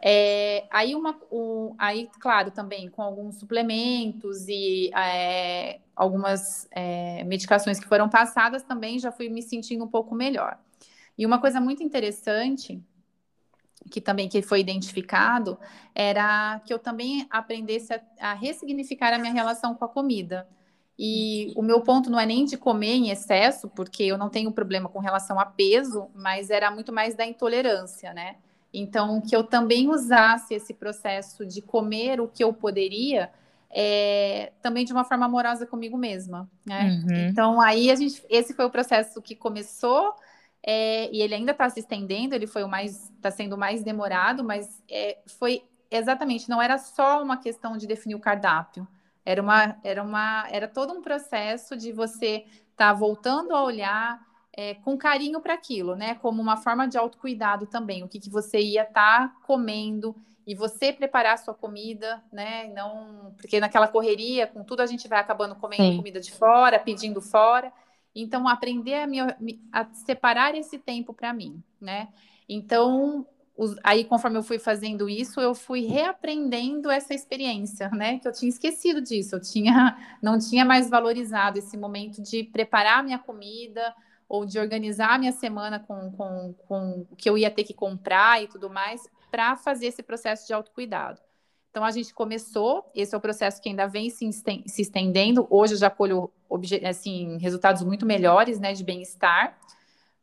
[0.00, 7.80] É, aí, uma, um, aí, claro, também com alguns suplementos e é, algumas é, medicações
[7.80, 10.56] que foram passadas, também já fui me sentindo um pouco melhor.
[11.18, 12.80] E uma coisa muito interessante
[13.90, 15.58] que também que foi identificado
[15.94, 20.48] era que eu também aprendesse a, a ressignificar a minha relação com a comida.
[20.98, 24.50] E o meu ponto não é nem de comer em excesso, porque eu não tenho
[24.50, 28.36] problema com relação a peso, mas era muito mais da intolerância, né?
[28.74, 33.30] Então, que eu também usasse esse processo de comer o que eu poderia,
[33.70, 37.00] é, também de uma forma amorosa comigo mesma, né?
[37.06, 37.28] Uhum.
[37.28, 40.14] Então, aí a gente, esse foi o processo que começou
[40.64, 44.42] é, e ele ainda está se estendendo, ele foi o mais, está sendo mais demorado,
[44.44, 48.86] mas é, foi exatamente, não era só uma questão de definir o cardápio,
[49.24, 54.26] era uma, era uma, era todo um processo de você estar tá voltando a olhar
[54.58, 56.14] é, com carinho para aquilo, né?
[56.16, 60.16] Como uma forma de autocuidado também, o que, que você ia estar tá comendo
[60.46, 62.72] e você preparar a sua comida, né?
[62.74, 65.96] Não, porque naquela correria, com tudo a gente vai acabando comendo Sim.
[65.98, 67.70] comida de fora, pedindo fora.
[68.14, 72.08] Então, aprender a, me, a separar esse tempo para mim, né?
[72.48, 78.18] Então, os, aí, conforme eu fui fazendo isso, eu fui reaprendendo essa experiência, né?
[78.18, 83.02] Que eu tinha esquecido disso, eu tinha, não tinha mais valorizado esse momento de preparar
[83.02, 83.94] minha comida
[84.28, 88.42] ou de organizar minha semana com, com, com o que eu ia ter que comprar
[88.42, 91.20] e tudo mais, para fazer esse processo de autocuidado.
[91.78, 94.28] Então, a gente começou, esse é o processo que ainda vem se,
[94.76, 95.46] estendendo.
[95.48, 96.28] Hoje eu já colho
[96.84, 99.56] assim, resultados muito melhores, né, de bem-estar,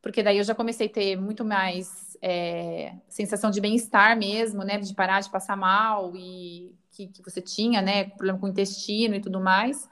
[0.01, 4.79] porque daí eu já comecei a ter muito mais é, sensação de bem-estar mesmo, né,
[4.79, 9.15] de parar de passar mal e que, que você tinha, né, problema com o intestino
[9.15, 9.89] e tudo mais.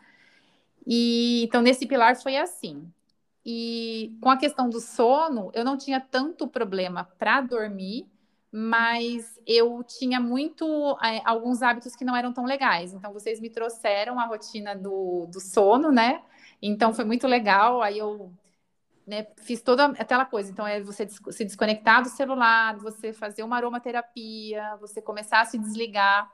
[0.85, 2.85] E então nesse pilar foi assim.
[3.45, 8.05] E com a questão do sono, eu não tinha tanto problema para dormir,
[8.55, 12.93] mas eu tinha muito é, alguns hábitos que não eram tão legais.
[12.93, 16.21] Então, vocês me trouxeram a rotina do, do sono, né?
[16.61, 17.81] Então, foi muito legal.
[17.81, 18.31] Aí eu
[19.07, 20.51] né, fiz toda aquela coisa.
[20.51, 25.57] Então, é você se desconectar do celular, você fazer uma aromaterapia, você começar a se
[25.57, 26.31] desligar.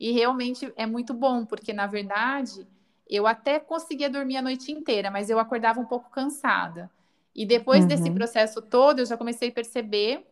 [0.00, 2.66] E realmente é muito bom, porque na verdade
[3.08, 6.90] eu até conseguia dormir a noite inteira, mas eu acordava um pouco cansada.
[7.32, 7.86] E depois uhum.
[7.86, 10.26] desse processo todo, eu já comecei a perceber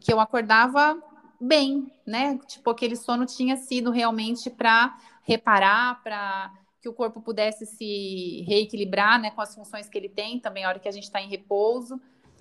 [0.00, 1.00] que eu acordava
[1.40, 2.38] bem, né?
[2.46, 9.20] Tipo, aquele sono tinha sido realmente para reparar, para que o corpo pudesse se reequilibrar,
[9.20, 11.28] né, com as funções que ele tem também, a hora que a gente está em
[11.28, 12.00] repouso.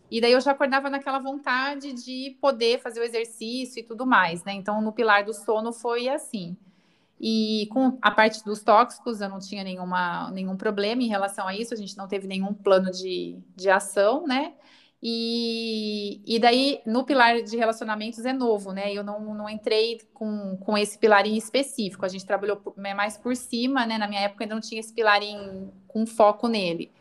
[0.09, 4.43] E daí eu já acordava naquela vontade de poder fazer o exercício e tudo mais,
[4.43, 4.53] né?
[4.53, 6.55] Então, no pilar do sono foi assim.
[7.19, 11.55] E com a parte dos tóxicos, eu não tinha nenhuma, nenhum problema em relação a
[11.55, 14.53] isso, a gente não teve nenhum plano de, de ação, né?
[15.01, 18.91] E, e daí, no pilar de relacionamentos é novo, né?
[18.91, 22.03] Eu não, não entrei com, com esse pilar em específico.
[22.03, 23.97] A gente trabalhou né, mais por cima, né?
[23.97, 26.91] Na minha época ainda não tinha esse pilar em, com foco nele.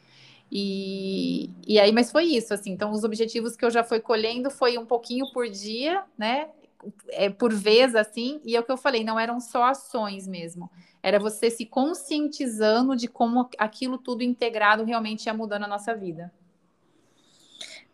[0.53, 2.71] E, e aí, mas foi isso, assim.
[2.71, 6.51] Então, os objetivos que eu já fui colhendo foi um pouquinho por dia, né?
[7.09, 8.41] É, por vez, assim.
[8.45, 10.71] E é o que eu falei, não eram só ações mesmo.
[11.03, 16.31] Era você se conscientizando de como aquilo tudo integrado realmente ia mudando a nossa vida.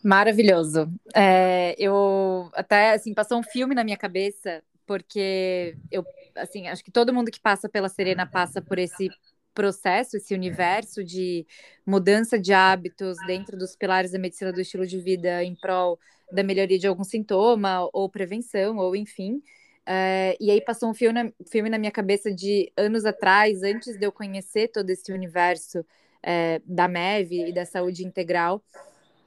[0.02, 0.92] Maravilhoso.
[1.14, 6.90] É, eu até assim passou um filme na minha cabeça porque eu assim acho que
[6.90, 9.08] todo mundo que passa pela Serena passa por esse
[9.54, 11.46] processo, esse universo de
[11.86, 15.98] mudança de hábitos dentro dos pilares da medicina do estilo de vida em prol
[16.32, 19.42] da melhoria de algum sintoma ou prevenção ou enfim.
[19.84, 24.06] É, e aí passou um filme filme na minha cabeça de anos atrás, antes de
[24.06, 25.84] eu conhecer todo esse universo
[26.22, 28.62] é, da MEV e da saúde integral,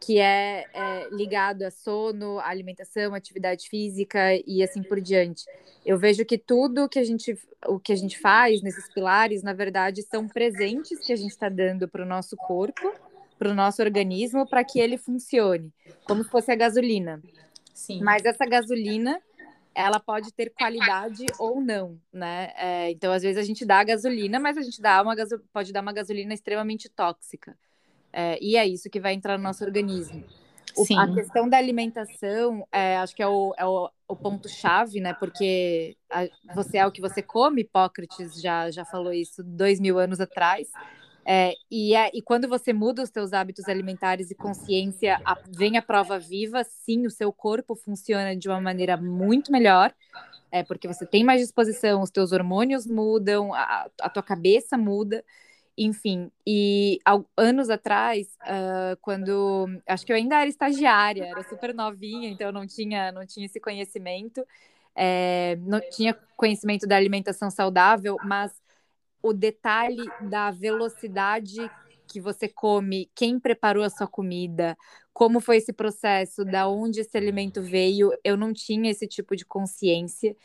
[0.06, 5.44] que é, é, ligado a sono, alimentação, atividade física e assim por diante.
[5.84, 9.52] Eu vejo que tudo que a gente, o que a gente faz nesses pilares, na
[9.52, 12.94] verdade, são presentes que a gente está dando para o nosso corpo,
[13.40, 15.74] para o nosso organismo, para que ele funcione,
[16.06, 17.20] como se fosse a gasolina.
[17.74, 18.00] Sim.
[18.04, 19.20] Mas essa gasolina
[19.74, 22.54] ela pode ter qualidade ou não, né?
[22.56, 25.16] É, então, às vezes a gente dá gasolina, mas a gente dá uma
[25.52, 27.58] pode dar uma gasolina extremamente tóxica.
[28.18, 30.24] É, e é isso que vai entrar no nosso organismo.
[30.78, 35.14] O, a questão da alimentação, é, acho que é o, é o, o ponto-chave, né?
[35.14, 36.26] Porque a,
[36.56, 40.70] você é o que você come, Hipócrates já, já falou isso dois mil anos atrás.
[41.26, 45.76] É, e, é, e quando você muda os seus hábitos alimentares e consciência, a, vem
[45.78, 49.94] a prova viva, sim, o seu corpo funciona de uma maneira muito melhor,
[50.52, 55.22] é, porque você tem mais disposição, os teus hormônios mudam, a, a tua cabeça muda,
[55.78, 56.32] enfim.
[56.46, 62.30] E ao, anos atrás, uh, quando acho que eu ainda era estagiária, era super novinha,
[62.30, 64.46] então não tinha, não tinha esse conhecimento,
[64.96, 68.52] é, não tinha conhecimento da alimentação saudável, mas
[69.22, 71.70] o detalhe da velocidade
[72.08, 74.78] que você come, quem preparou a sua comida,
[75.12, 79.46] como foi esse processo, da onde esse alimento veio, eu não tinha esse tipo de
[79.46, 80.36] consciência.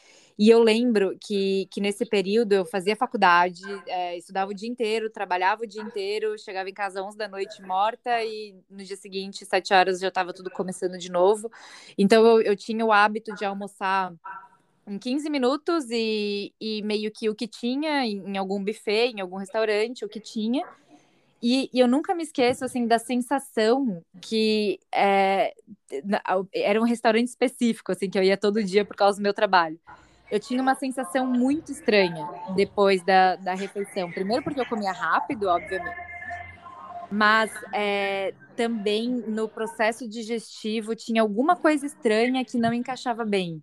[0.41, 5.11] E eu lembro que, que nesse período eu fazia faculdade, é, estudava o dia inteiro,
[5.11, 8.97] trabalhava o dia inteiro, chegava em casa às 11 da noite morta e no dia
[8.97, 11.51] seguinte, 7 horas, já estava tudo começando de novo.
[11.99, 14.15] Então eu, eu tinha o hábito de almoçar
[14.87, 19.37] em 15 minutos e, e meio que o que tinha em, algum buffet, em algum
[19.37, 20.65] restaurante, o que tinha.
[21.43, 25.53] E, e, eu nunca me esqueço assim da sensação que é,
[26.55, 29.79] era um restaurante específico assim que eu ia todo dia por causa do meu trabalho.
[30.31, 34.11] Eu tinha uma sensação muito estranha depois da, da refeição.
[34.13, 35.97] Primeiro porque eu comia rápido, obviamente,
[37.11, 43.63] mas é, também no processo digestivo tinha alguma coisa estranha que não encaixava bem.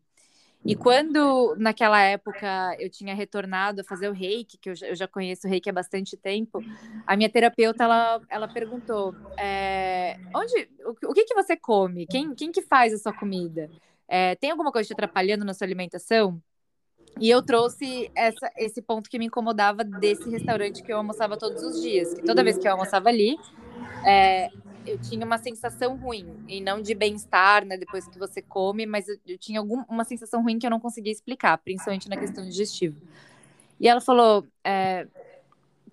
[0.65, 5.47] E quando, naquela época, eu tinha retornado a fazer o reiki, que eu já, conheço
[5.47, 6.61] o reiki há bastante tempo,
[7.05, 12.05] a minha terapeuta, ela, ela perguntou, é, onde, o, o, que, que você come?
[12.05, 13.71] Quem, quem que faz a sua comida?
[14.09, 16.41] É, tem alguma coisa te atrapalhando na sua alimentação?
[17.19, 21.61] E eu trouxe essa, esse ponto que me incomodava desse restaurante que eu almoçava todos
[21.63, 22.13] os dias.
[22.13, 23.37] Que toda vez que eu almoçava ali,
[24.05, 24.49] é,
[24.85, 29.07] eu tinha uma sensação ruim, e não de bem-estar, né, depois que você come, mas
[29.07, 32.43] eu, eu tinha algum, uma sensação ruim que eu não conseguia explicar, principalmente na questão
[32.45, 33.01] digestiva.
[33.79, 35.07] E ela falou, é,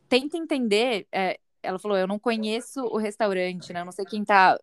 [0.08, 4.24] tenta entender, é, ela falou, eu não conheço o restaurante, né, eu não sei quem
[4.24, 4.58] tá,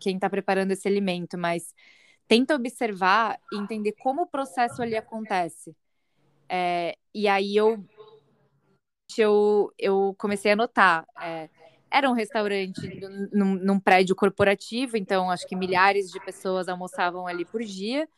[0.00, 1.74] quem tá preparando esse alimento, mas
[2.28, 5.76] tenta observar e entender como o processo ali acontece.
[6.48, 7.84] É, e aí eu,
[9.16, 11.48] eu, eu comecei a notar, é,
[11.90, 12.80] era um restaurante
[13.32, 18.08] num, num, prédio corporativo, então acho que milhares de pessoas almoçavam ali por dia.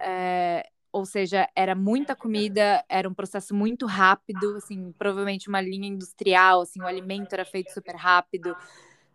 [0.00, 5.88] É, ou seja, era muita comida, era um processo muito rápido, assim, provavelmente uma linha
[5.88, 8.54] industrial, assim, o alimento era feito super rápido.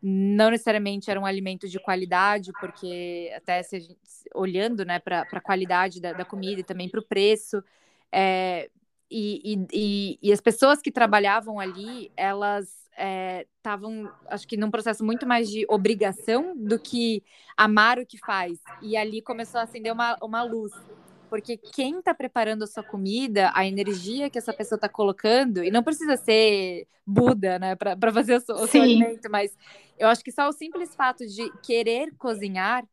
[0.02, 4.00] Não necessariamente era um alimento de qualidade, porque até se gente,
[4.34, 7.64] olhando né, para a qualidade da, da, comida e também para o preço,
[8.12, 8.70] é,
[9.10, 12.76] e, e, e, as pessoas que trabalhavam ali, elas
[13.56, 17.24] estavam, é, acho que num processo muito mais de obrigação do que
[17.56, 18.60] amar o que faz.
[18.82, 20.74] E ali começou a acender uma, uma luz.
[21.30, 25.70] Porque quem está preparando a sua comida, a energia que essa pessoa está colocando, e
[25.70, 29.56] não precisa ser Buda, né, para fazer o seu, o seu alimento, mas
[29.98, 32.86] eu acho que só o simples fato de querer cozinhar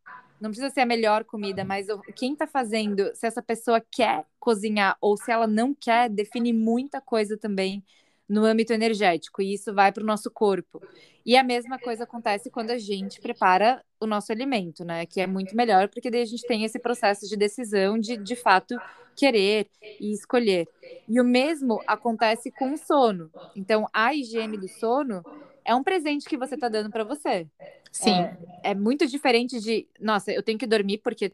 [0.44, 4.96] não precisa ser a melhor comida, mas quem está fazendo, se essa pessoa quer cozinhar
[5.00, 7.84] ou se ela não quer, define muita coisa também
[8.28, 10.82] no âmbito energético, e isso vai para o nosso corpo.
[11.26, 15.06] E a mesma coisa acontece quando a gente prepara o nosso alimento, né?
[15.06, 18.36] Que é muito melhor, porque daí a gente tem esse processo de decisão de, de
[18.36, 18.80] fato,
[19.16, 20.68] querer e escolher.
[21.08, 23.32] E o mesmo acontece com o sono.
[23.54, 25.24] Então, a higiene do sono
[25.64, 27.48] é um presente que você está dando para você.
[27.94, 28.30] Sim.
[28.62, 31.32] É, é muito diferente de, nossa, eu tenho que dormir porque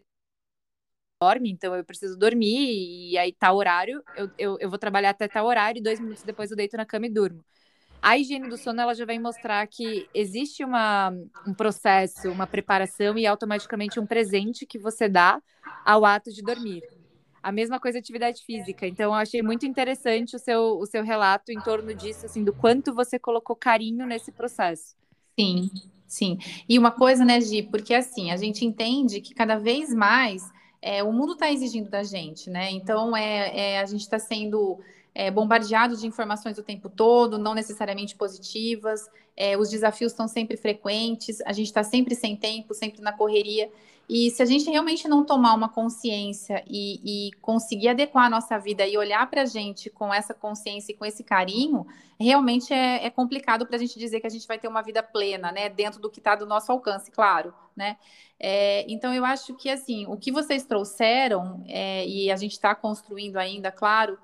[1.22, 5.28] dorme, então eu preciso dormir, e aí tá horário, eu, eu, eu vou trabalhar até
[5.28, 7.44] tal horário, e dois minutos depois eu deito na cama e durmo.
[8.02, 11.12] A higiene do sono ela já vem mostrar que existe uma,
[11.46, 15.42] um processo, uma preparação e automaticamente um presente que você dá
[15.84, 16.84] ao ato de dormir.
[17.42, 18.86] A mesma coisa atividade física.
[18.86, 22.52] Então, eu achei muito interessante o seu, o seu relato em torno disso, assim, do
[22.54, 24.94] quanto você colocou carinho nesse processo.
[25.38, 25.70] Sim,
[26.10, 26.38] sim.
[26.68, 30.42] E uma coisa, né, Gi, porque assim, a gente entende que cada vez mais
[30.82, 32.70] é, o mundo está exigindo da gente, né?
[32.72, 34.80] Então é, é a gente está sendo
[35.14, 40.56] é, bombardeado de informações o tempo todo, não necessariamente positivas, é, os desafios estão sempre
[40.56, 43.70] frequentes, a gente está sempre sem tempo, sempre na correria.
[44.12, 48.58] E se a gente realmente não tomar uma consciência e, e conseguir adequar a nossa
[48.58, 51.86] vida e olhar para a gente com essa consciência e com esse carinho,
[52.18, 55.00] realmente é, é complicado para a gente dizer que a gente vai ter uma vida
[55.00, 55.68] plena, né?
[55.68, 57.98] Dentro do que está do nosso alcance, claro, né?
[58.40, 62.74] É, então eu acho que assim, o que vocês trouxeram, é, e a gente está
[62.74, 64.18] construindo ainda, claro,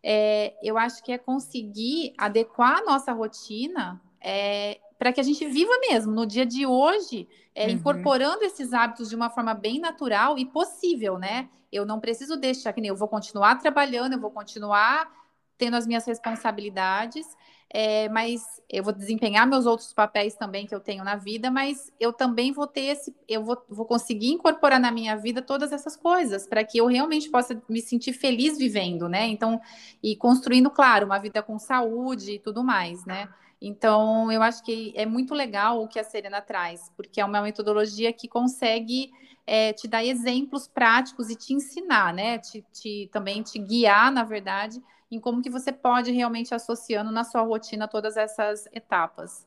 [0.00, 5.44] é, eu acho que é conseguir adequar a nossa rotina é, para que a gente
[5.44, 7.72] viva mesmo no dia de hoje, é, uhum.
[7.72, 11.50] incorporando esses hábitos de uma forma bem natural e possível, né?
[11.70, 15.12] Eu não preciso deixar que nem eu vou continuar trabalhando, eu vou continuar
[15.58, 17.26] tendo as minhas responsabilidades,
[17.68, 21.92] é, mas eu vou desempenhar meus outros papéis também que eu tenho na vida, mas
[22.00, 25.96] eu também vou ter esse, eu vou, vou conseguir incorporar na minha vida todas essas
[25.96, 29.26] coisas para que eu realmente possa me sentir feliz vivendo, né?
[29.26, 29.60] Então,
[30.02, 33.28] e construindo, claro, uma vida com saúde e tudo mais, né?
[33.60, 37.40] Então, eu acho que é muito legal o que a Serena traz, porque é uma
[37.40, 39.10] metodologia que consegue
[39.46, 42.38] é, te dar exemplos práticos e te ensinar, né?
[42.38, 47.24] Te, te, também te guiar, na verdade, em como que você pode realmente associando na
[47.24, 49.46] sua rotina todas essas etapas.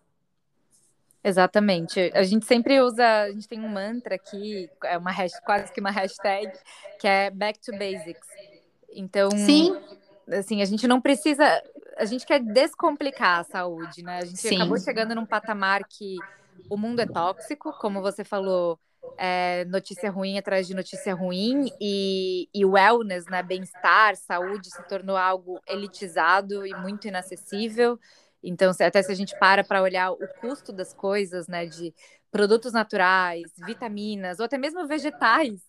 [1.23, 2.11] Exatamente.
[2.13, 5.81] A gente sempre usa, a gente tem um mantra aqui, é uma hashtag, quase que
[5.81, 6.51] uma hashtag,
[6.99, 8.27] que é back to basics.
[8.89, 9.77] Então, Sim.
[10.31, 11.61] assim, a gente não precisa,
[11.97, 14.19] a gente quer descomplicar a saúde, né?
[14.19, 14.55] A gente Sim.
[14.55, 16.19] acabou chegando num patamar que
[16.69, 18.79] o mundo é tóxico, como você falou,
[19.17, 25.17] é, notícia ruim atrás de notícia ruim e, e wellness, né, bem-estar, saúde se tornou
[25.17, 27.99] algo elitizado e muito inacessível.
[28.43, 31.93] Então, até se a gente para para olhar o custo das coisas, né, de
[32.29, 35.61] produtos naturais, vitaminas, ou até mesmo vegetais.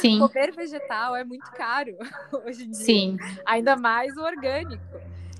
[0.00, 0.20] Sim.
[0.20, 1.96] Comer vegetal é muito caro
[2.46, 2.84] hoje em dia.
[2.84, 3.16] Sim.
[3.44, 4.84] Ainda mais o orgânico.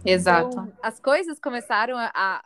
[0.04, 0.48] Exato.
[0.48, 2.42] Então, as coisas começaram a,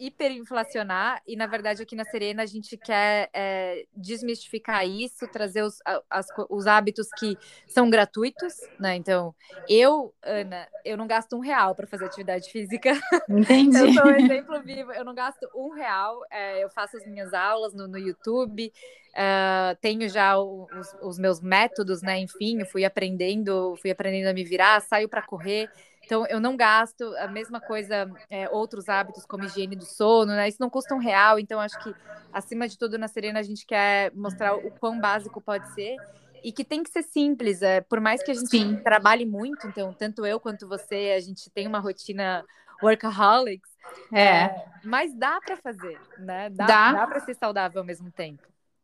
[0.00, 5.78] hiperinflacionar e, na verdade, aqui na Serena a gente quer é, desmistificar isso, trazer os,
[6.08, 7.36] as, os hábitos que
[7.68, 8.96] são gratuitos, né?
[8.96, 9.34] Então,
[9.68, 12.98] eu, Ana, eu não gasto um real para fazer atividade física.
[13.28, 13.76] Entendi.
[13.76, 17.34] eu sou um exemplo vivo, eu não gasto um real, é, eu faço as minhas
[17.34, 18.72] aulas no, no YouTube,
[19.10, 22.20] Uh, tenho já os, os, meus métodos, né?
[22.20, 25.68] Enfim, fui aprendendo, fui aprendendo a me virar, saio para correr.
[26.10, 30.48] Então, eu não gasto a mesma coisa, é, outros hábitos como higiene do sono, né?
[30.48, 31.38] Isso não custa um real.
[31.38, 31.94] Então, acho que,
[32.32, 36.00] acima de tudo, na Serena, a gente quer mostrar o quão básico pode ser
[36.42, 37.62] e que tem que ser simples.
[37.62, 38.82] É, por mais que a gente Sim.
[38.82, 42.44] trabalhe muito, então, tanto eu quanto você, a gente tem uma rotina
[42.82, 43.70] workaholics.
[44.12, 44.20] É.
[44.20, 46.50] é mas dá para fazer, né?
[46.50, 46.92] Dá, dá.
[46.92, 48.42] dá para ser saudável ao mesmo tempo.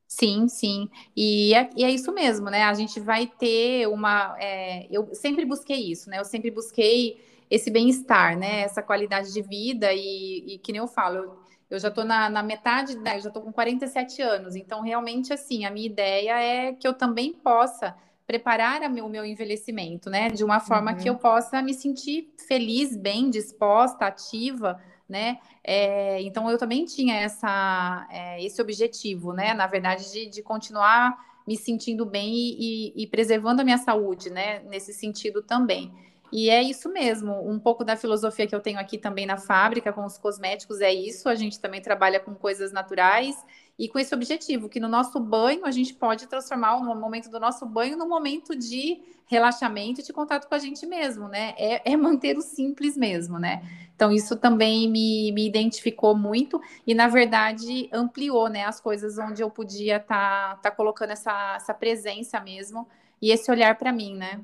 [0.09, 0.89] Sim, sim.
[1.17, 2.63] E é, e é, isso mesmo, né?
[2.63, 4.37] A gente vai ter uma.
[4.39, 6.21] É, eu sempre busquei isso, né?
[6.21, 8.61] Eu sempre busquei esse bem-estar, né?
[8.61, 11.39] Essa qualidade de vida, e, e que nem eu falo, eu,
[11.71, 15.65] eu já estou na, na, metade, eu já estou com 47 anos, então realmente assim,
[15.65, 17.95] a minha ideia é que eu também possa
[18.27, 20.29] preparar o meu, meu envelhecimento, né?
[20.31, 20.99] De uma forma uhum.
[20.99, 25.39] que eu possa me sentir feliz, bem disposta, ativa né?
[25.63, 29.55] É, então eu também tinha essa, é, esse objetivo, né?
[29.55, 34.61] Na verdade, de, de continuar me sentindo bem e, e, preservando a minha saúde, né?
[34.65, 35.93] Nesse sentido também.
[36.33, 39.93] E é isso mesmo, um pouco da filosofia que eu tenho aqui também na fábrica
[39.93, 41.29] com os cosméticos é isso.
[41.29, 43.37] A gente também trabalha com coisas naturais
[43.79, 47.39] e com esse objetivo, que no nosso banho a gente pode transformar o momento do
[47.39, 51.55] nosso banho num momento de relaxamento e de contato com a gente mesmo, né?
[51.59, 53.62] É, é manter o simples mesmo, né?
[53.95, 59.43] Então, isso também me, me identificou muito e, na verdade, ampliou né, as coisas onde
[59.43, 62.87] eu podia estar tá, tá colocando essa, essa presença mesmo
[63.20, 64.41] e esse olhar para mim, né?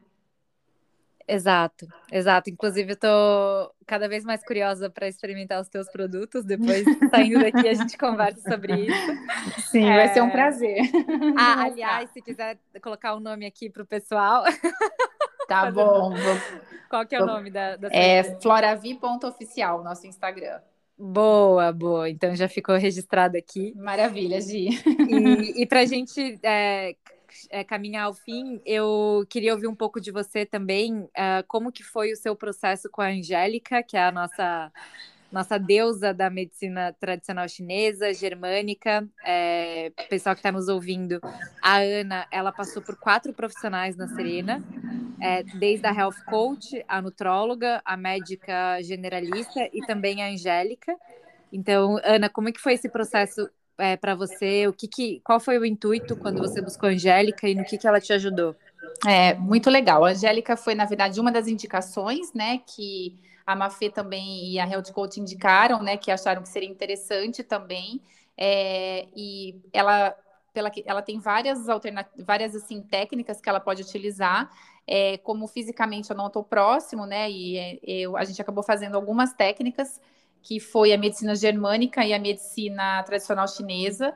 [1.26, 2.50] Exato, exato.
[2.50, 6.44] Inclusive, eu tô cada vez mais curiosa para experimentar os teus produtos.
[6.44, 9.70] Depois, saindo daqui, a gente conversa sobre isso.
[9.70, 9.96] Sim, é...
[9.96, 10.80] vai ser um prazer.
[11.36, 14.44] Ah, aliás, se quiser colocar o um nome aqui para o pessoal.
[15.48, 16.14] Tá bom.
[16.88, 20.60] Qual que é o nome da, da É floravi.oficial, nosso Instagram.
[20.98, 22.08] Boa, boa.
[22.08, 23.74] Então já ficou registrado aqui.
[23.76, 24.68] Maravilha, Gi.
[24.86, 26.94] E, e para a gente é,
[27.50, 31.82] é, caminhar ao fim, eu queria ouvir um pouco de você também, uh, como que
[31.82, 34.72] foi o seu processo com a Angélica, que é a nossa
[35.32, 39.08] nossa deusa da medicina tradicional chinesa, germânica.
[39.24, 41.20] É, pessoal que está nos ouvindo,
[41.62, 44.62] a Ana, ela passou por quatro profissionais na Serena,
[45.18, 50.94] é, desde a health coach, a nutróloga, a médica generalista e também a Angélica.
[51.50, 53.48] Então, Ana, como é que foi esse processo
[53.82, 54.68] é, para você?
[54.68, 57.76] O que, que qual foi o intuito quando você buscou a Angélica e no que,
[57.76, 58.54] que ela te ajudou?
[59.04, 60.04] É, muito legal.
[60.04, 64.68] A Angélica foi, na verdade, uma das indicações, né, que a Mafê também e a
[64.68, 68.00] Health Coach indicaram, né, que acharam que seria interessante também.
[68.38, 70.16] É, e ela,
[70.54, 74.48] pela, ela tem várias alternativas, várias assim técnicas que ela pode utilizar.
[74.86, 78.94] É, como fisicamente eu não estou próximo, né, e é, eu, a gente acabou fazendo
[78.94, 80.00] algumas técnicas
[80.42, 84.14] que foi a medicina germânica e a medicina tradicional chinesa.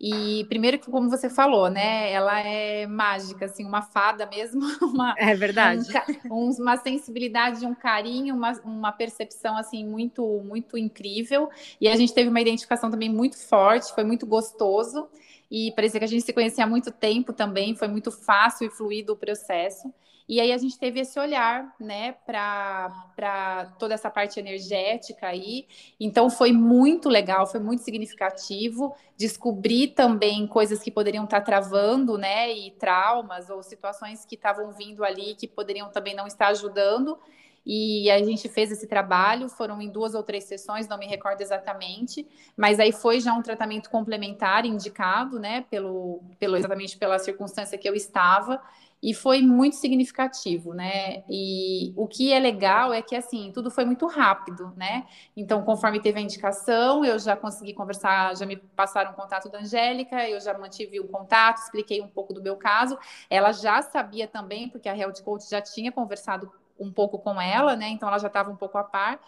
[0.00, 4.60] E primeiro que, como você falou, né, ela é mágica, assim, uma fada mesmo.
[4.80, 5.88] Uma, é verdade.
[6.30, 11.50] Um, uma sensibilidade, um carinho, uma, uma percepção, assim, muito, muito incrível.
[11.80, 15.08] E a gente teve uma identificação também muito forte, foi muito gostoso.
[15.50, 18.70] E parecia que a gente se conhecia há muito tempo também, foi muito fácil e
[18.70, 19.92] fluido o processo.
[20.28, 25.66] E aí a gente teve esse olhar, né, para toda essa parte energética aí.
[25.98, 28.94] Então foi muito legal, foi muito significativo.
[29.16, 35.02] Descobrir também coisas que poderiam estar travando, né, e traumas ou situações que estavam vindo
[35.02, 37.18] ali que poderiam também não estar ajudando.
[37.64, 41.42] E a gente fez esse trabalho, foram em duas ou três sessões, não me recordo
[41.42, 42.26] exatamente,
[42.56, 47.86] mas aí foi já um tratamento complementar indicado, né, pelo, pelo exatamente pela circunstância que
[47.88, 48.58] eu estava
[49.02, 51.22] e foi muito significativo, né?
[51.28, 55.06] E o que é legal é que assim tudo foi muito rápido, né?
[55.36, 59.60] Então, conforme teve a indicação, eu já consegui conversar, já me passaram o contato da
[59.60, 62.98] Angélica, eu já mantive o contato, expliquei um pouco do meu caso.
[63.30, 67.76] Ela já sabia também, porque a Health Coach já tinha conversado um pouco com ela,
[67.76, 67.88] né?
[67.88, 69.20] Então ela já estava um pouco a par.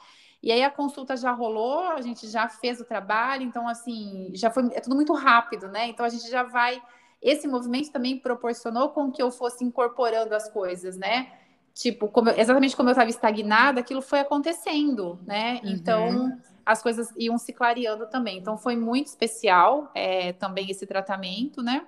[0.42, 4.50] E aí a consulta já rolou, a gente já fez o trabalho, então assim, já
[4.50, 5.86] foi é tudo muito rápido, né?
[5.86, 6.82] Então a gente já vai
[7.22, 11.32] esse movimento também proporcionou com que eu fosse incorporando as coisas, né?
[11.74, 15.60] Tipo, como, exatamente como eu estava estagnada, aquilo foi acontecendo, né?
[15.62, 15.70] Uhum.
[15.70, 18.38] Então, as coisas iam se clareando também.
[18.38, 21.86] Então, foi muito especial é, também esse tratamento, né?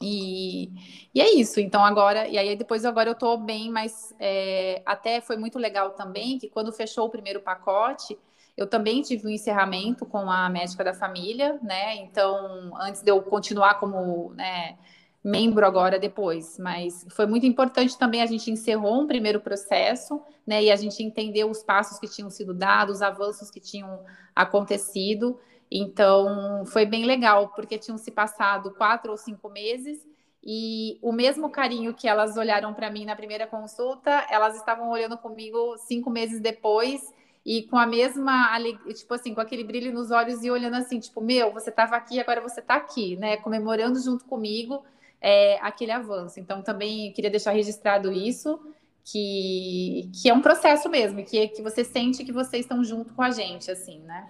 [0.00, 0.70] E,
[1.14, 1.60] e, é isso.
[1.60, 5.90] Então, agora, e aí depois agora eu tô bem, mas é, até foi muito legal
[5.90, 8.18] também que quando fechou o primeiro pacote,
[8.56, 11.96] eu também tive um encerramento com a médica da família, né?
[11.96, 14.76] Então, antes de eu continuar como né,
[15.24, 20.62] membro agora depois, mas foi muito importante também a gente encerrou um primeiro processo, né?
[20.62, 24.00] E a gente entendeu os passos que tinham sido dados, os avanços que tinham
[24.36, 25.38] acontecido.
[25.70, 30.06] Então, foi bem legal, porque tinham se passado quatro ou cinco meses
[30.44, 35.16] e o mesmo carinho que elas olharam para mim na primeira consulta, elas estavam olhando
[35.16, 37.00] comigo cinco meses depois
[37.44, 38.56] e com a mesma
[38.94, 42.20] tipo assim, com aquele brilho nos olhos e olhando assim, tipo, meu, você estava aqui,
[42.20, 43.36] agora você está aqui, né?
[43.38, 44.84] Comemorando junto comigo
[45.22, 46.40] é, aquele avanço.
[46.40, 48.60] Então, também queria deixar registrado isso,
[49.04, 53.22] que, que é um processo mesmo, que, que você sente que vocês estão junto com
[53.22, 54.28] a gente, assim, né?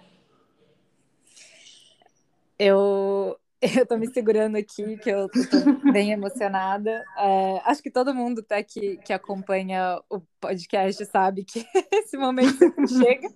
[2.57, 3.37] Eu,
[3.79, 7.03] eu tô me segurando aqui, que eu tô bem emocionada.
[7.17, 12.17] É, acho que todo mundo até tá que, que acompanha o podcast sabe que esse
[12.17, 13.29] momento chega.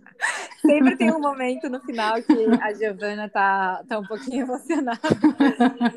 [0.59, 4.99] Sempre tem um momento no final que a Giovana tá, tá um pouquinho emocionada.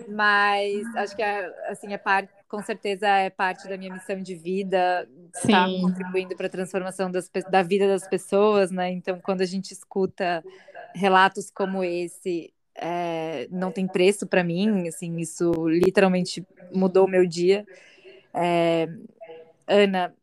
[0.09, 4.37] Mas acho que é, assim, é parte, com certeza é parte da minha missão de
[4.37, 8.91] vida, estar tá contribuindo para a transformação das, da vida das pessoas, né?
[8.91, 10.45] Então, quando a gente escuta
[10.95, 17.27] relatos como esse, é, não tem preço para mim, assim, isso literalmente mudou o meu
[17.27, 17.67] dia.
[18.35, 18.89] É,
[19.67, 20.15] Ana,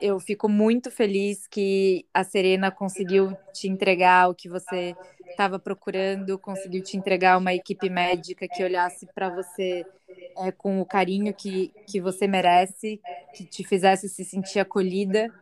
[0.00, 4.96] eu fico muito feliz que a Serena conseguiu te entregar o que você
[5.30, 9.86] estava procurando, conseguiu te entregar uma equipe médica que olhasse para você
[10.38, 13.00] é, com o carinho que, que você merece,
[13.32, 15.32] que te fizesse se sentir acolhida.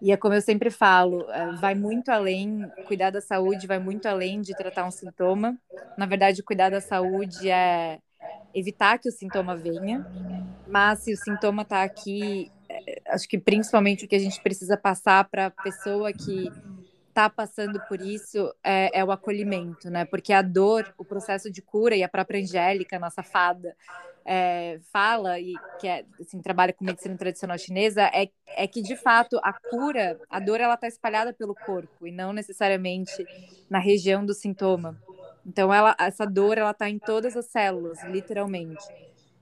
[0.00, 4.06] E é como eu sempre falo, é, vai muito além, cuidar da saúde vai muito
[4.06, 5.58] além de tratar um sintoma.
[5.96, 8.00] Na verdade, cuidar da saúde é
[8.54, 10.04] evitar que o sintoma venha,
[10.66, 14.76] mas se o sintoma está aqui, é, acho que principalmente o que a gente precisa
[14.76, 16.54] passar para a pessoa que
[17.08, 20.04] está passando por isso é, é, o acolhimento, né?
[20.04, 23.76] Porque a dor, o processo de cura e a própria Angélica, nossa fada,
[24.24, 28.96] é, fala e que é, assim, trabalha com medicina tradicional chinesa é, é que de
[28.96, 33.26] fato a cura, a dor ela está espalhada pelo corpo e não necessariamente
[33.68, 35.00] na região do sintoma.
[35.46, 38.84] Então ela, essa dor ela está em todas as células, literalmente.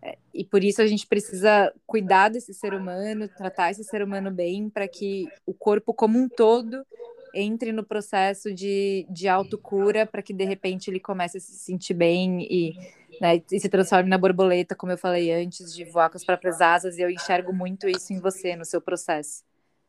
[0.00, 4.30] É, e por isso a gente precisa cuidar desse ser humano, tratar esse ser humano
[4.30, 6.86] bem, para que o corpo como um todo
[7.34, 11.94] entre no processo de, de autocura, para que de repente ele comece a se sentir
[11.94, 12.74] bem e,
[13.20, 16.60] né, e se transforme na borboleta, como eu falei antes, de voar com as próprias
[16.60, 16.98] asas.
[16.98, 19.42] E eu enxergo muito isso em você, no seu processo.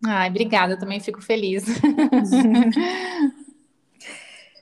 [0.05, 1.65] Ai, obrigada, eu também fico feliz.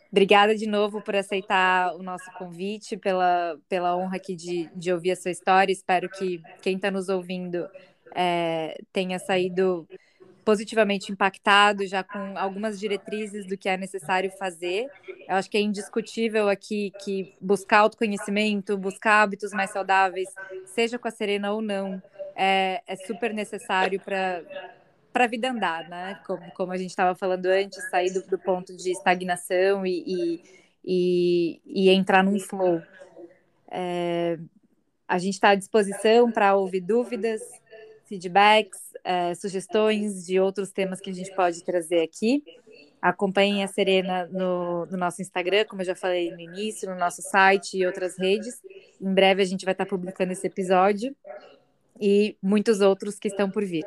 [0.09, 5.11] Obrigada de novo por aceitar o nosso convite, pela, pela honra aqui de, de ouvir
[5.11, 5.71] a sua história.
[5.71, 7.67] Espero que quem está nos ouvindo
[8.15, 9.87] é, tenha saído
[10.47, 14.87] positivamente impactado, já com algumas diretrizes do que é necessário fazer.
[15.27, 20.29] Eu acho que é indiscutível aqui que buscar autoconhecimento, buscar hábitos mais saudáveis,
[20.65, 22.01] seja com a Serena ou não,
[22.33, 24.41] é, é super necessário para
[25.11, 26.19] para a vida andar, né?
[26.25, 30.41] Como, como a gente estava falando antes, sair do, do, ponto de estagnação e, e,
[30.85, 32.81] e, e entrar num flow.
[33.69, 34.37] É,
[35.07, 37.41] a gente está à disposição para ouvir dúvidas,
[38.07, 42.43] feedbacks, é, sugestões de outros temas que a gente pode trazer aqui.
[43.01, 47.21] Acompanhem a Serena no, no, nosso Instagram, como eu já falei no início, no nosso
[47.21, 48.61] site e outras redes.
[48.99, 51.15] Em breve a gente vai estar publicando esse episódio
[51.99, 53.85] e muitos outros que estão por vir.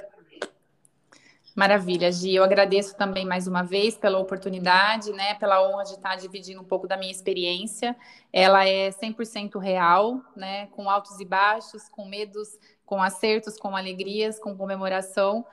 [1.54, 2.34] Maravilha, Gi.
[2.34, 6.64] Eu agradeço também mais uma vez pela oportunidade, né, pela honra de estar dividindo um
[6.64, 7.96] pouco da minha experiência.
[8.32, 12.48] Ela é 100% real, né, com altos e baixos, com medos,
[12.91, 15.47] com acertos, com alegrias, com comemoração.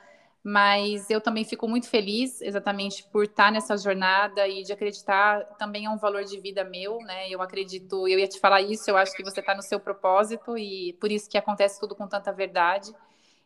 [0.44, 5.86] Mas eu também fico muito feliz exatamente por estar nessa jornada e de acreditar também
[5.86, 7.30] é um valor de vida meu, né?
[7.30, 10.58] Eu acredito, eu ia te falar isso, eu acho que você está no seu propósito
[10.58, 12.92] e por isso que acontece tudo com tanta verdade.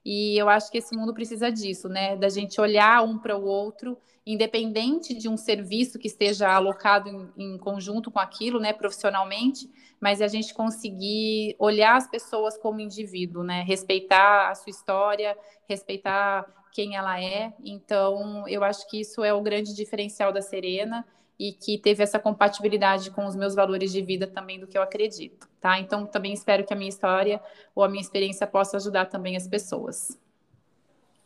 [0.04, 2.16] E eu acho que esse mundo precisa disso, né?
[2.16, 7.30] Da gente olhar um para o outro, independente de um serviço que esteja alocado em,
[7.38, 13.44] em, conjunto com aquilo, né, profissionalmente, mas a gente conseguir olhar as pessoas como indivíduo,
[13.44, 13.64] né?
[13.64, 15.38] Respeitar a sua história,
[15.68, 17.54] respeitar quem ela é.
[17.64, 21.06] Então, eu acho que isso é o grande diferencial da Serena
[21.42, 24.82] e que teve essa compatibilidade com os meus valores de vida também do que eu
[24.84, 25.80] acredito, tá?
[25.80, 27.42] Então também espero que a minha história
[27.74, 30.16] ou a minha experiência possa ajudar também as pessoas.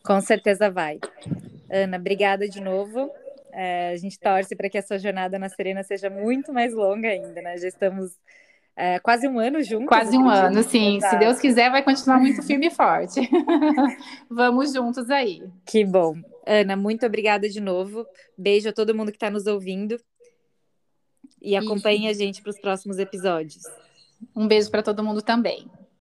[0.06, 1.02] Com certeza vai.
[1.70, 3.12] Ana, obrigada de novo.
[3.52, 7.10] É, a gente torce para que a sua jornada na Serena seja muito mais longa
[7.10, 7.58] ainda, né?
[7.58, 8.18] Já estamos
[8.74, 9.90] é, quase um ano juntos.
[9.90, 10.96] Quase um ano, sim.
[10.96, 11.14] Exato.
[11.14, 13.20] Se Deus quiser, vai continuar muito firme e forte.
[14.32, 15.44] Vamos juntos aí.
[15.66, 16.16] Que bom.
[16.46, 18.06] Ana, muito obrigada de novo.
[18.38, 20.00] Beijo a todo mundo que está nos ouvindo.
[21.42, 23.64] E acompanhe a gente para os próximos episódios.
[24.36, 25.70] Um beijo para todo mundo também.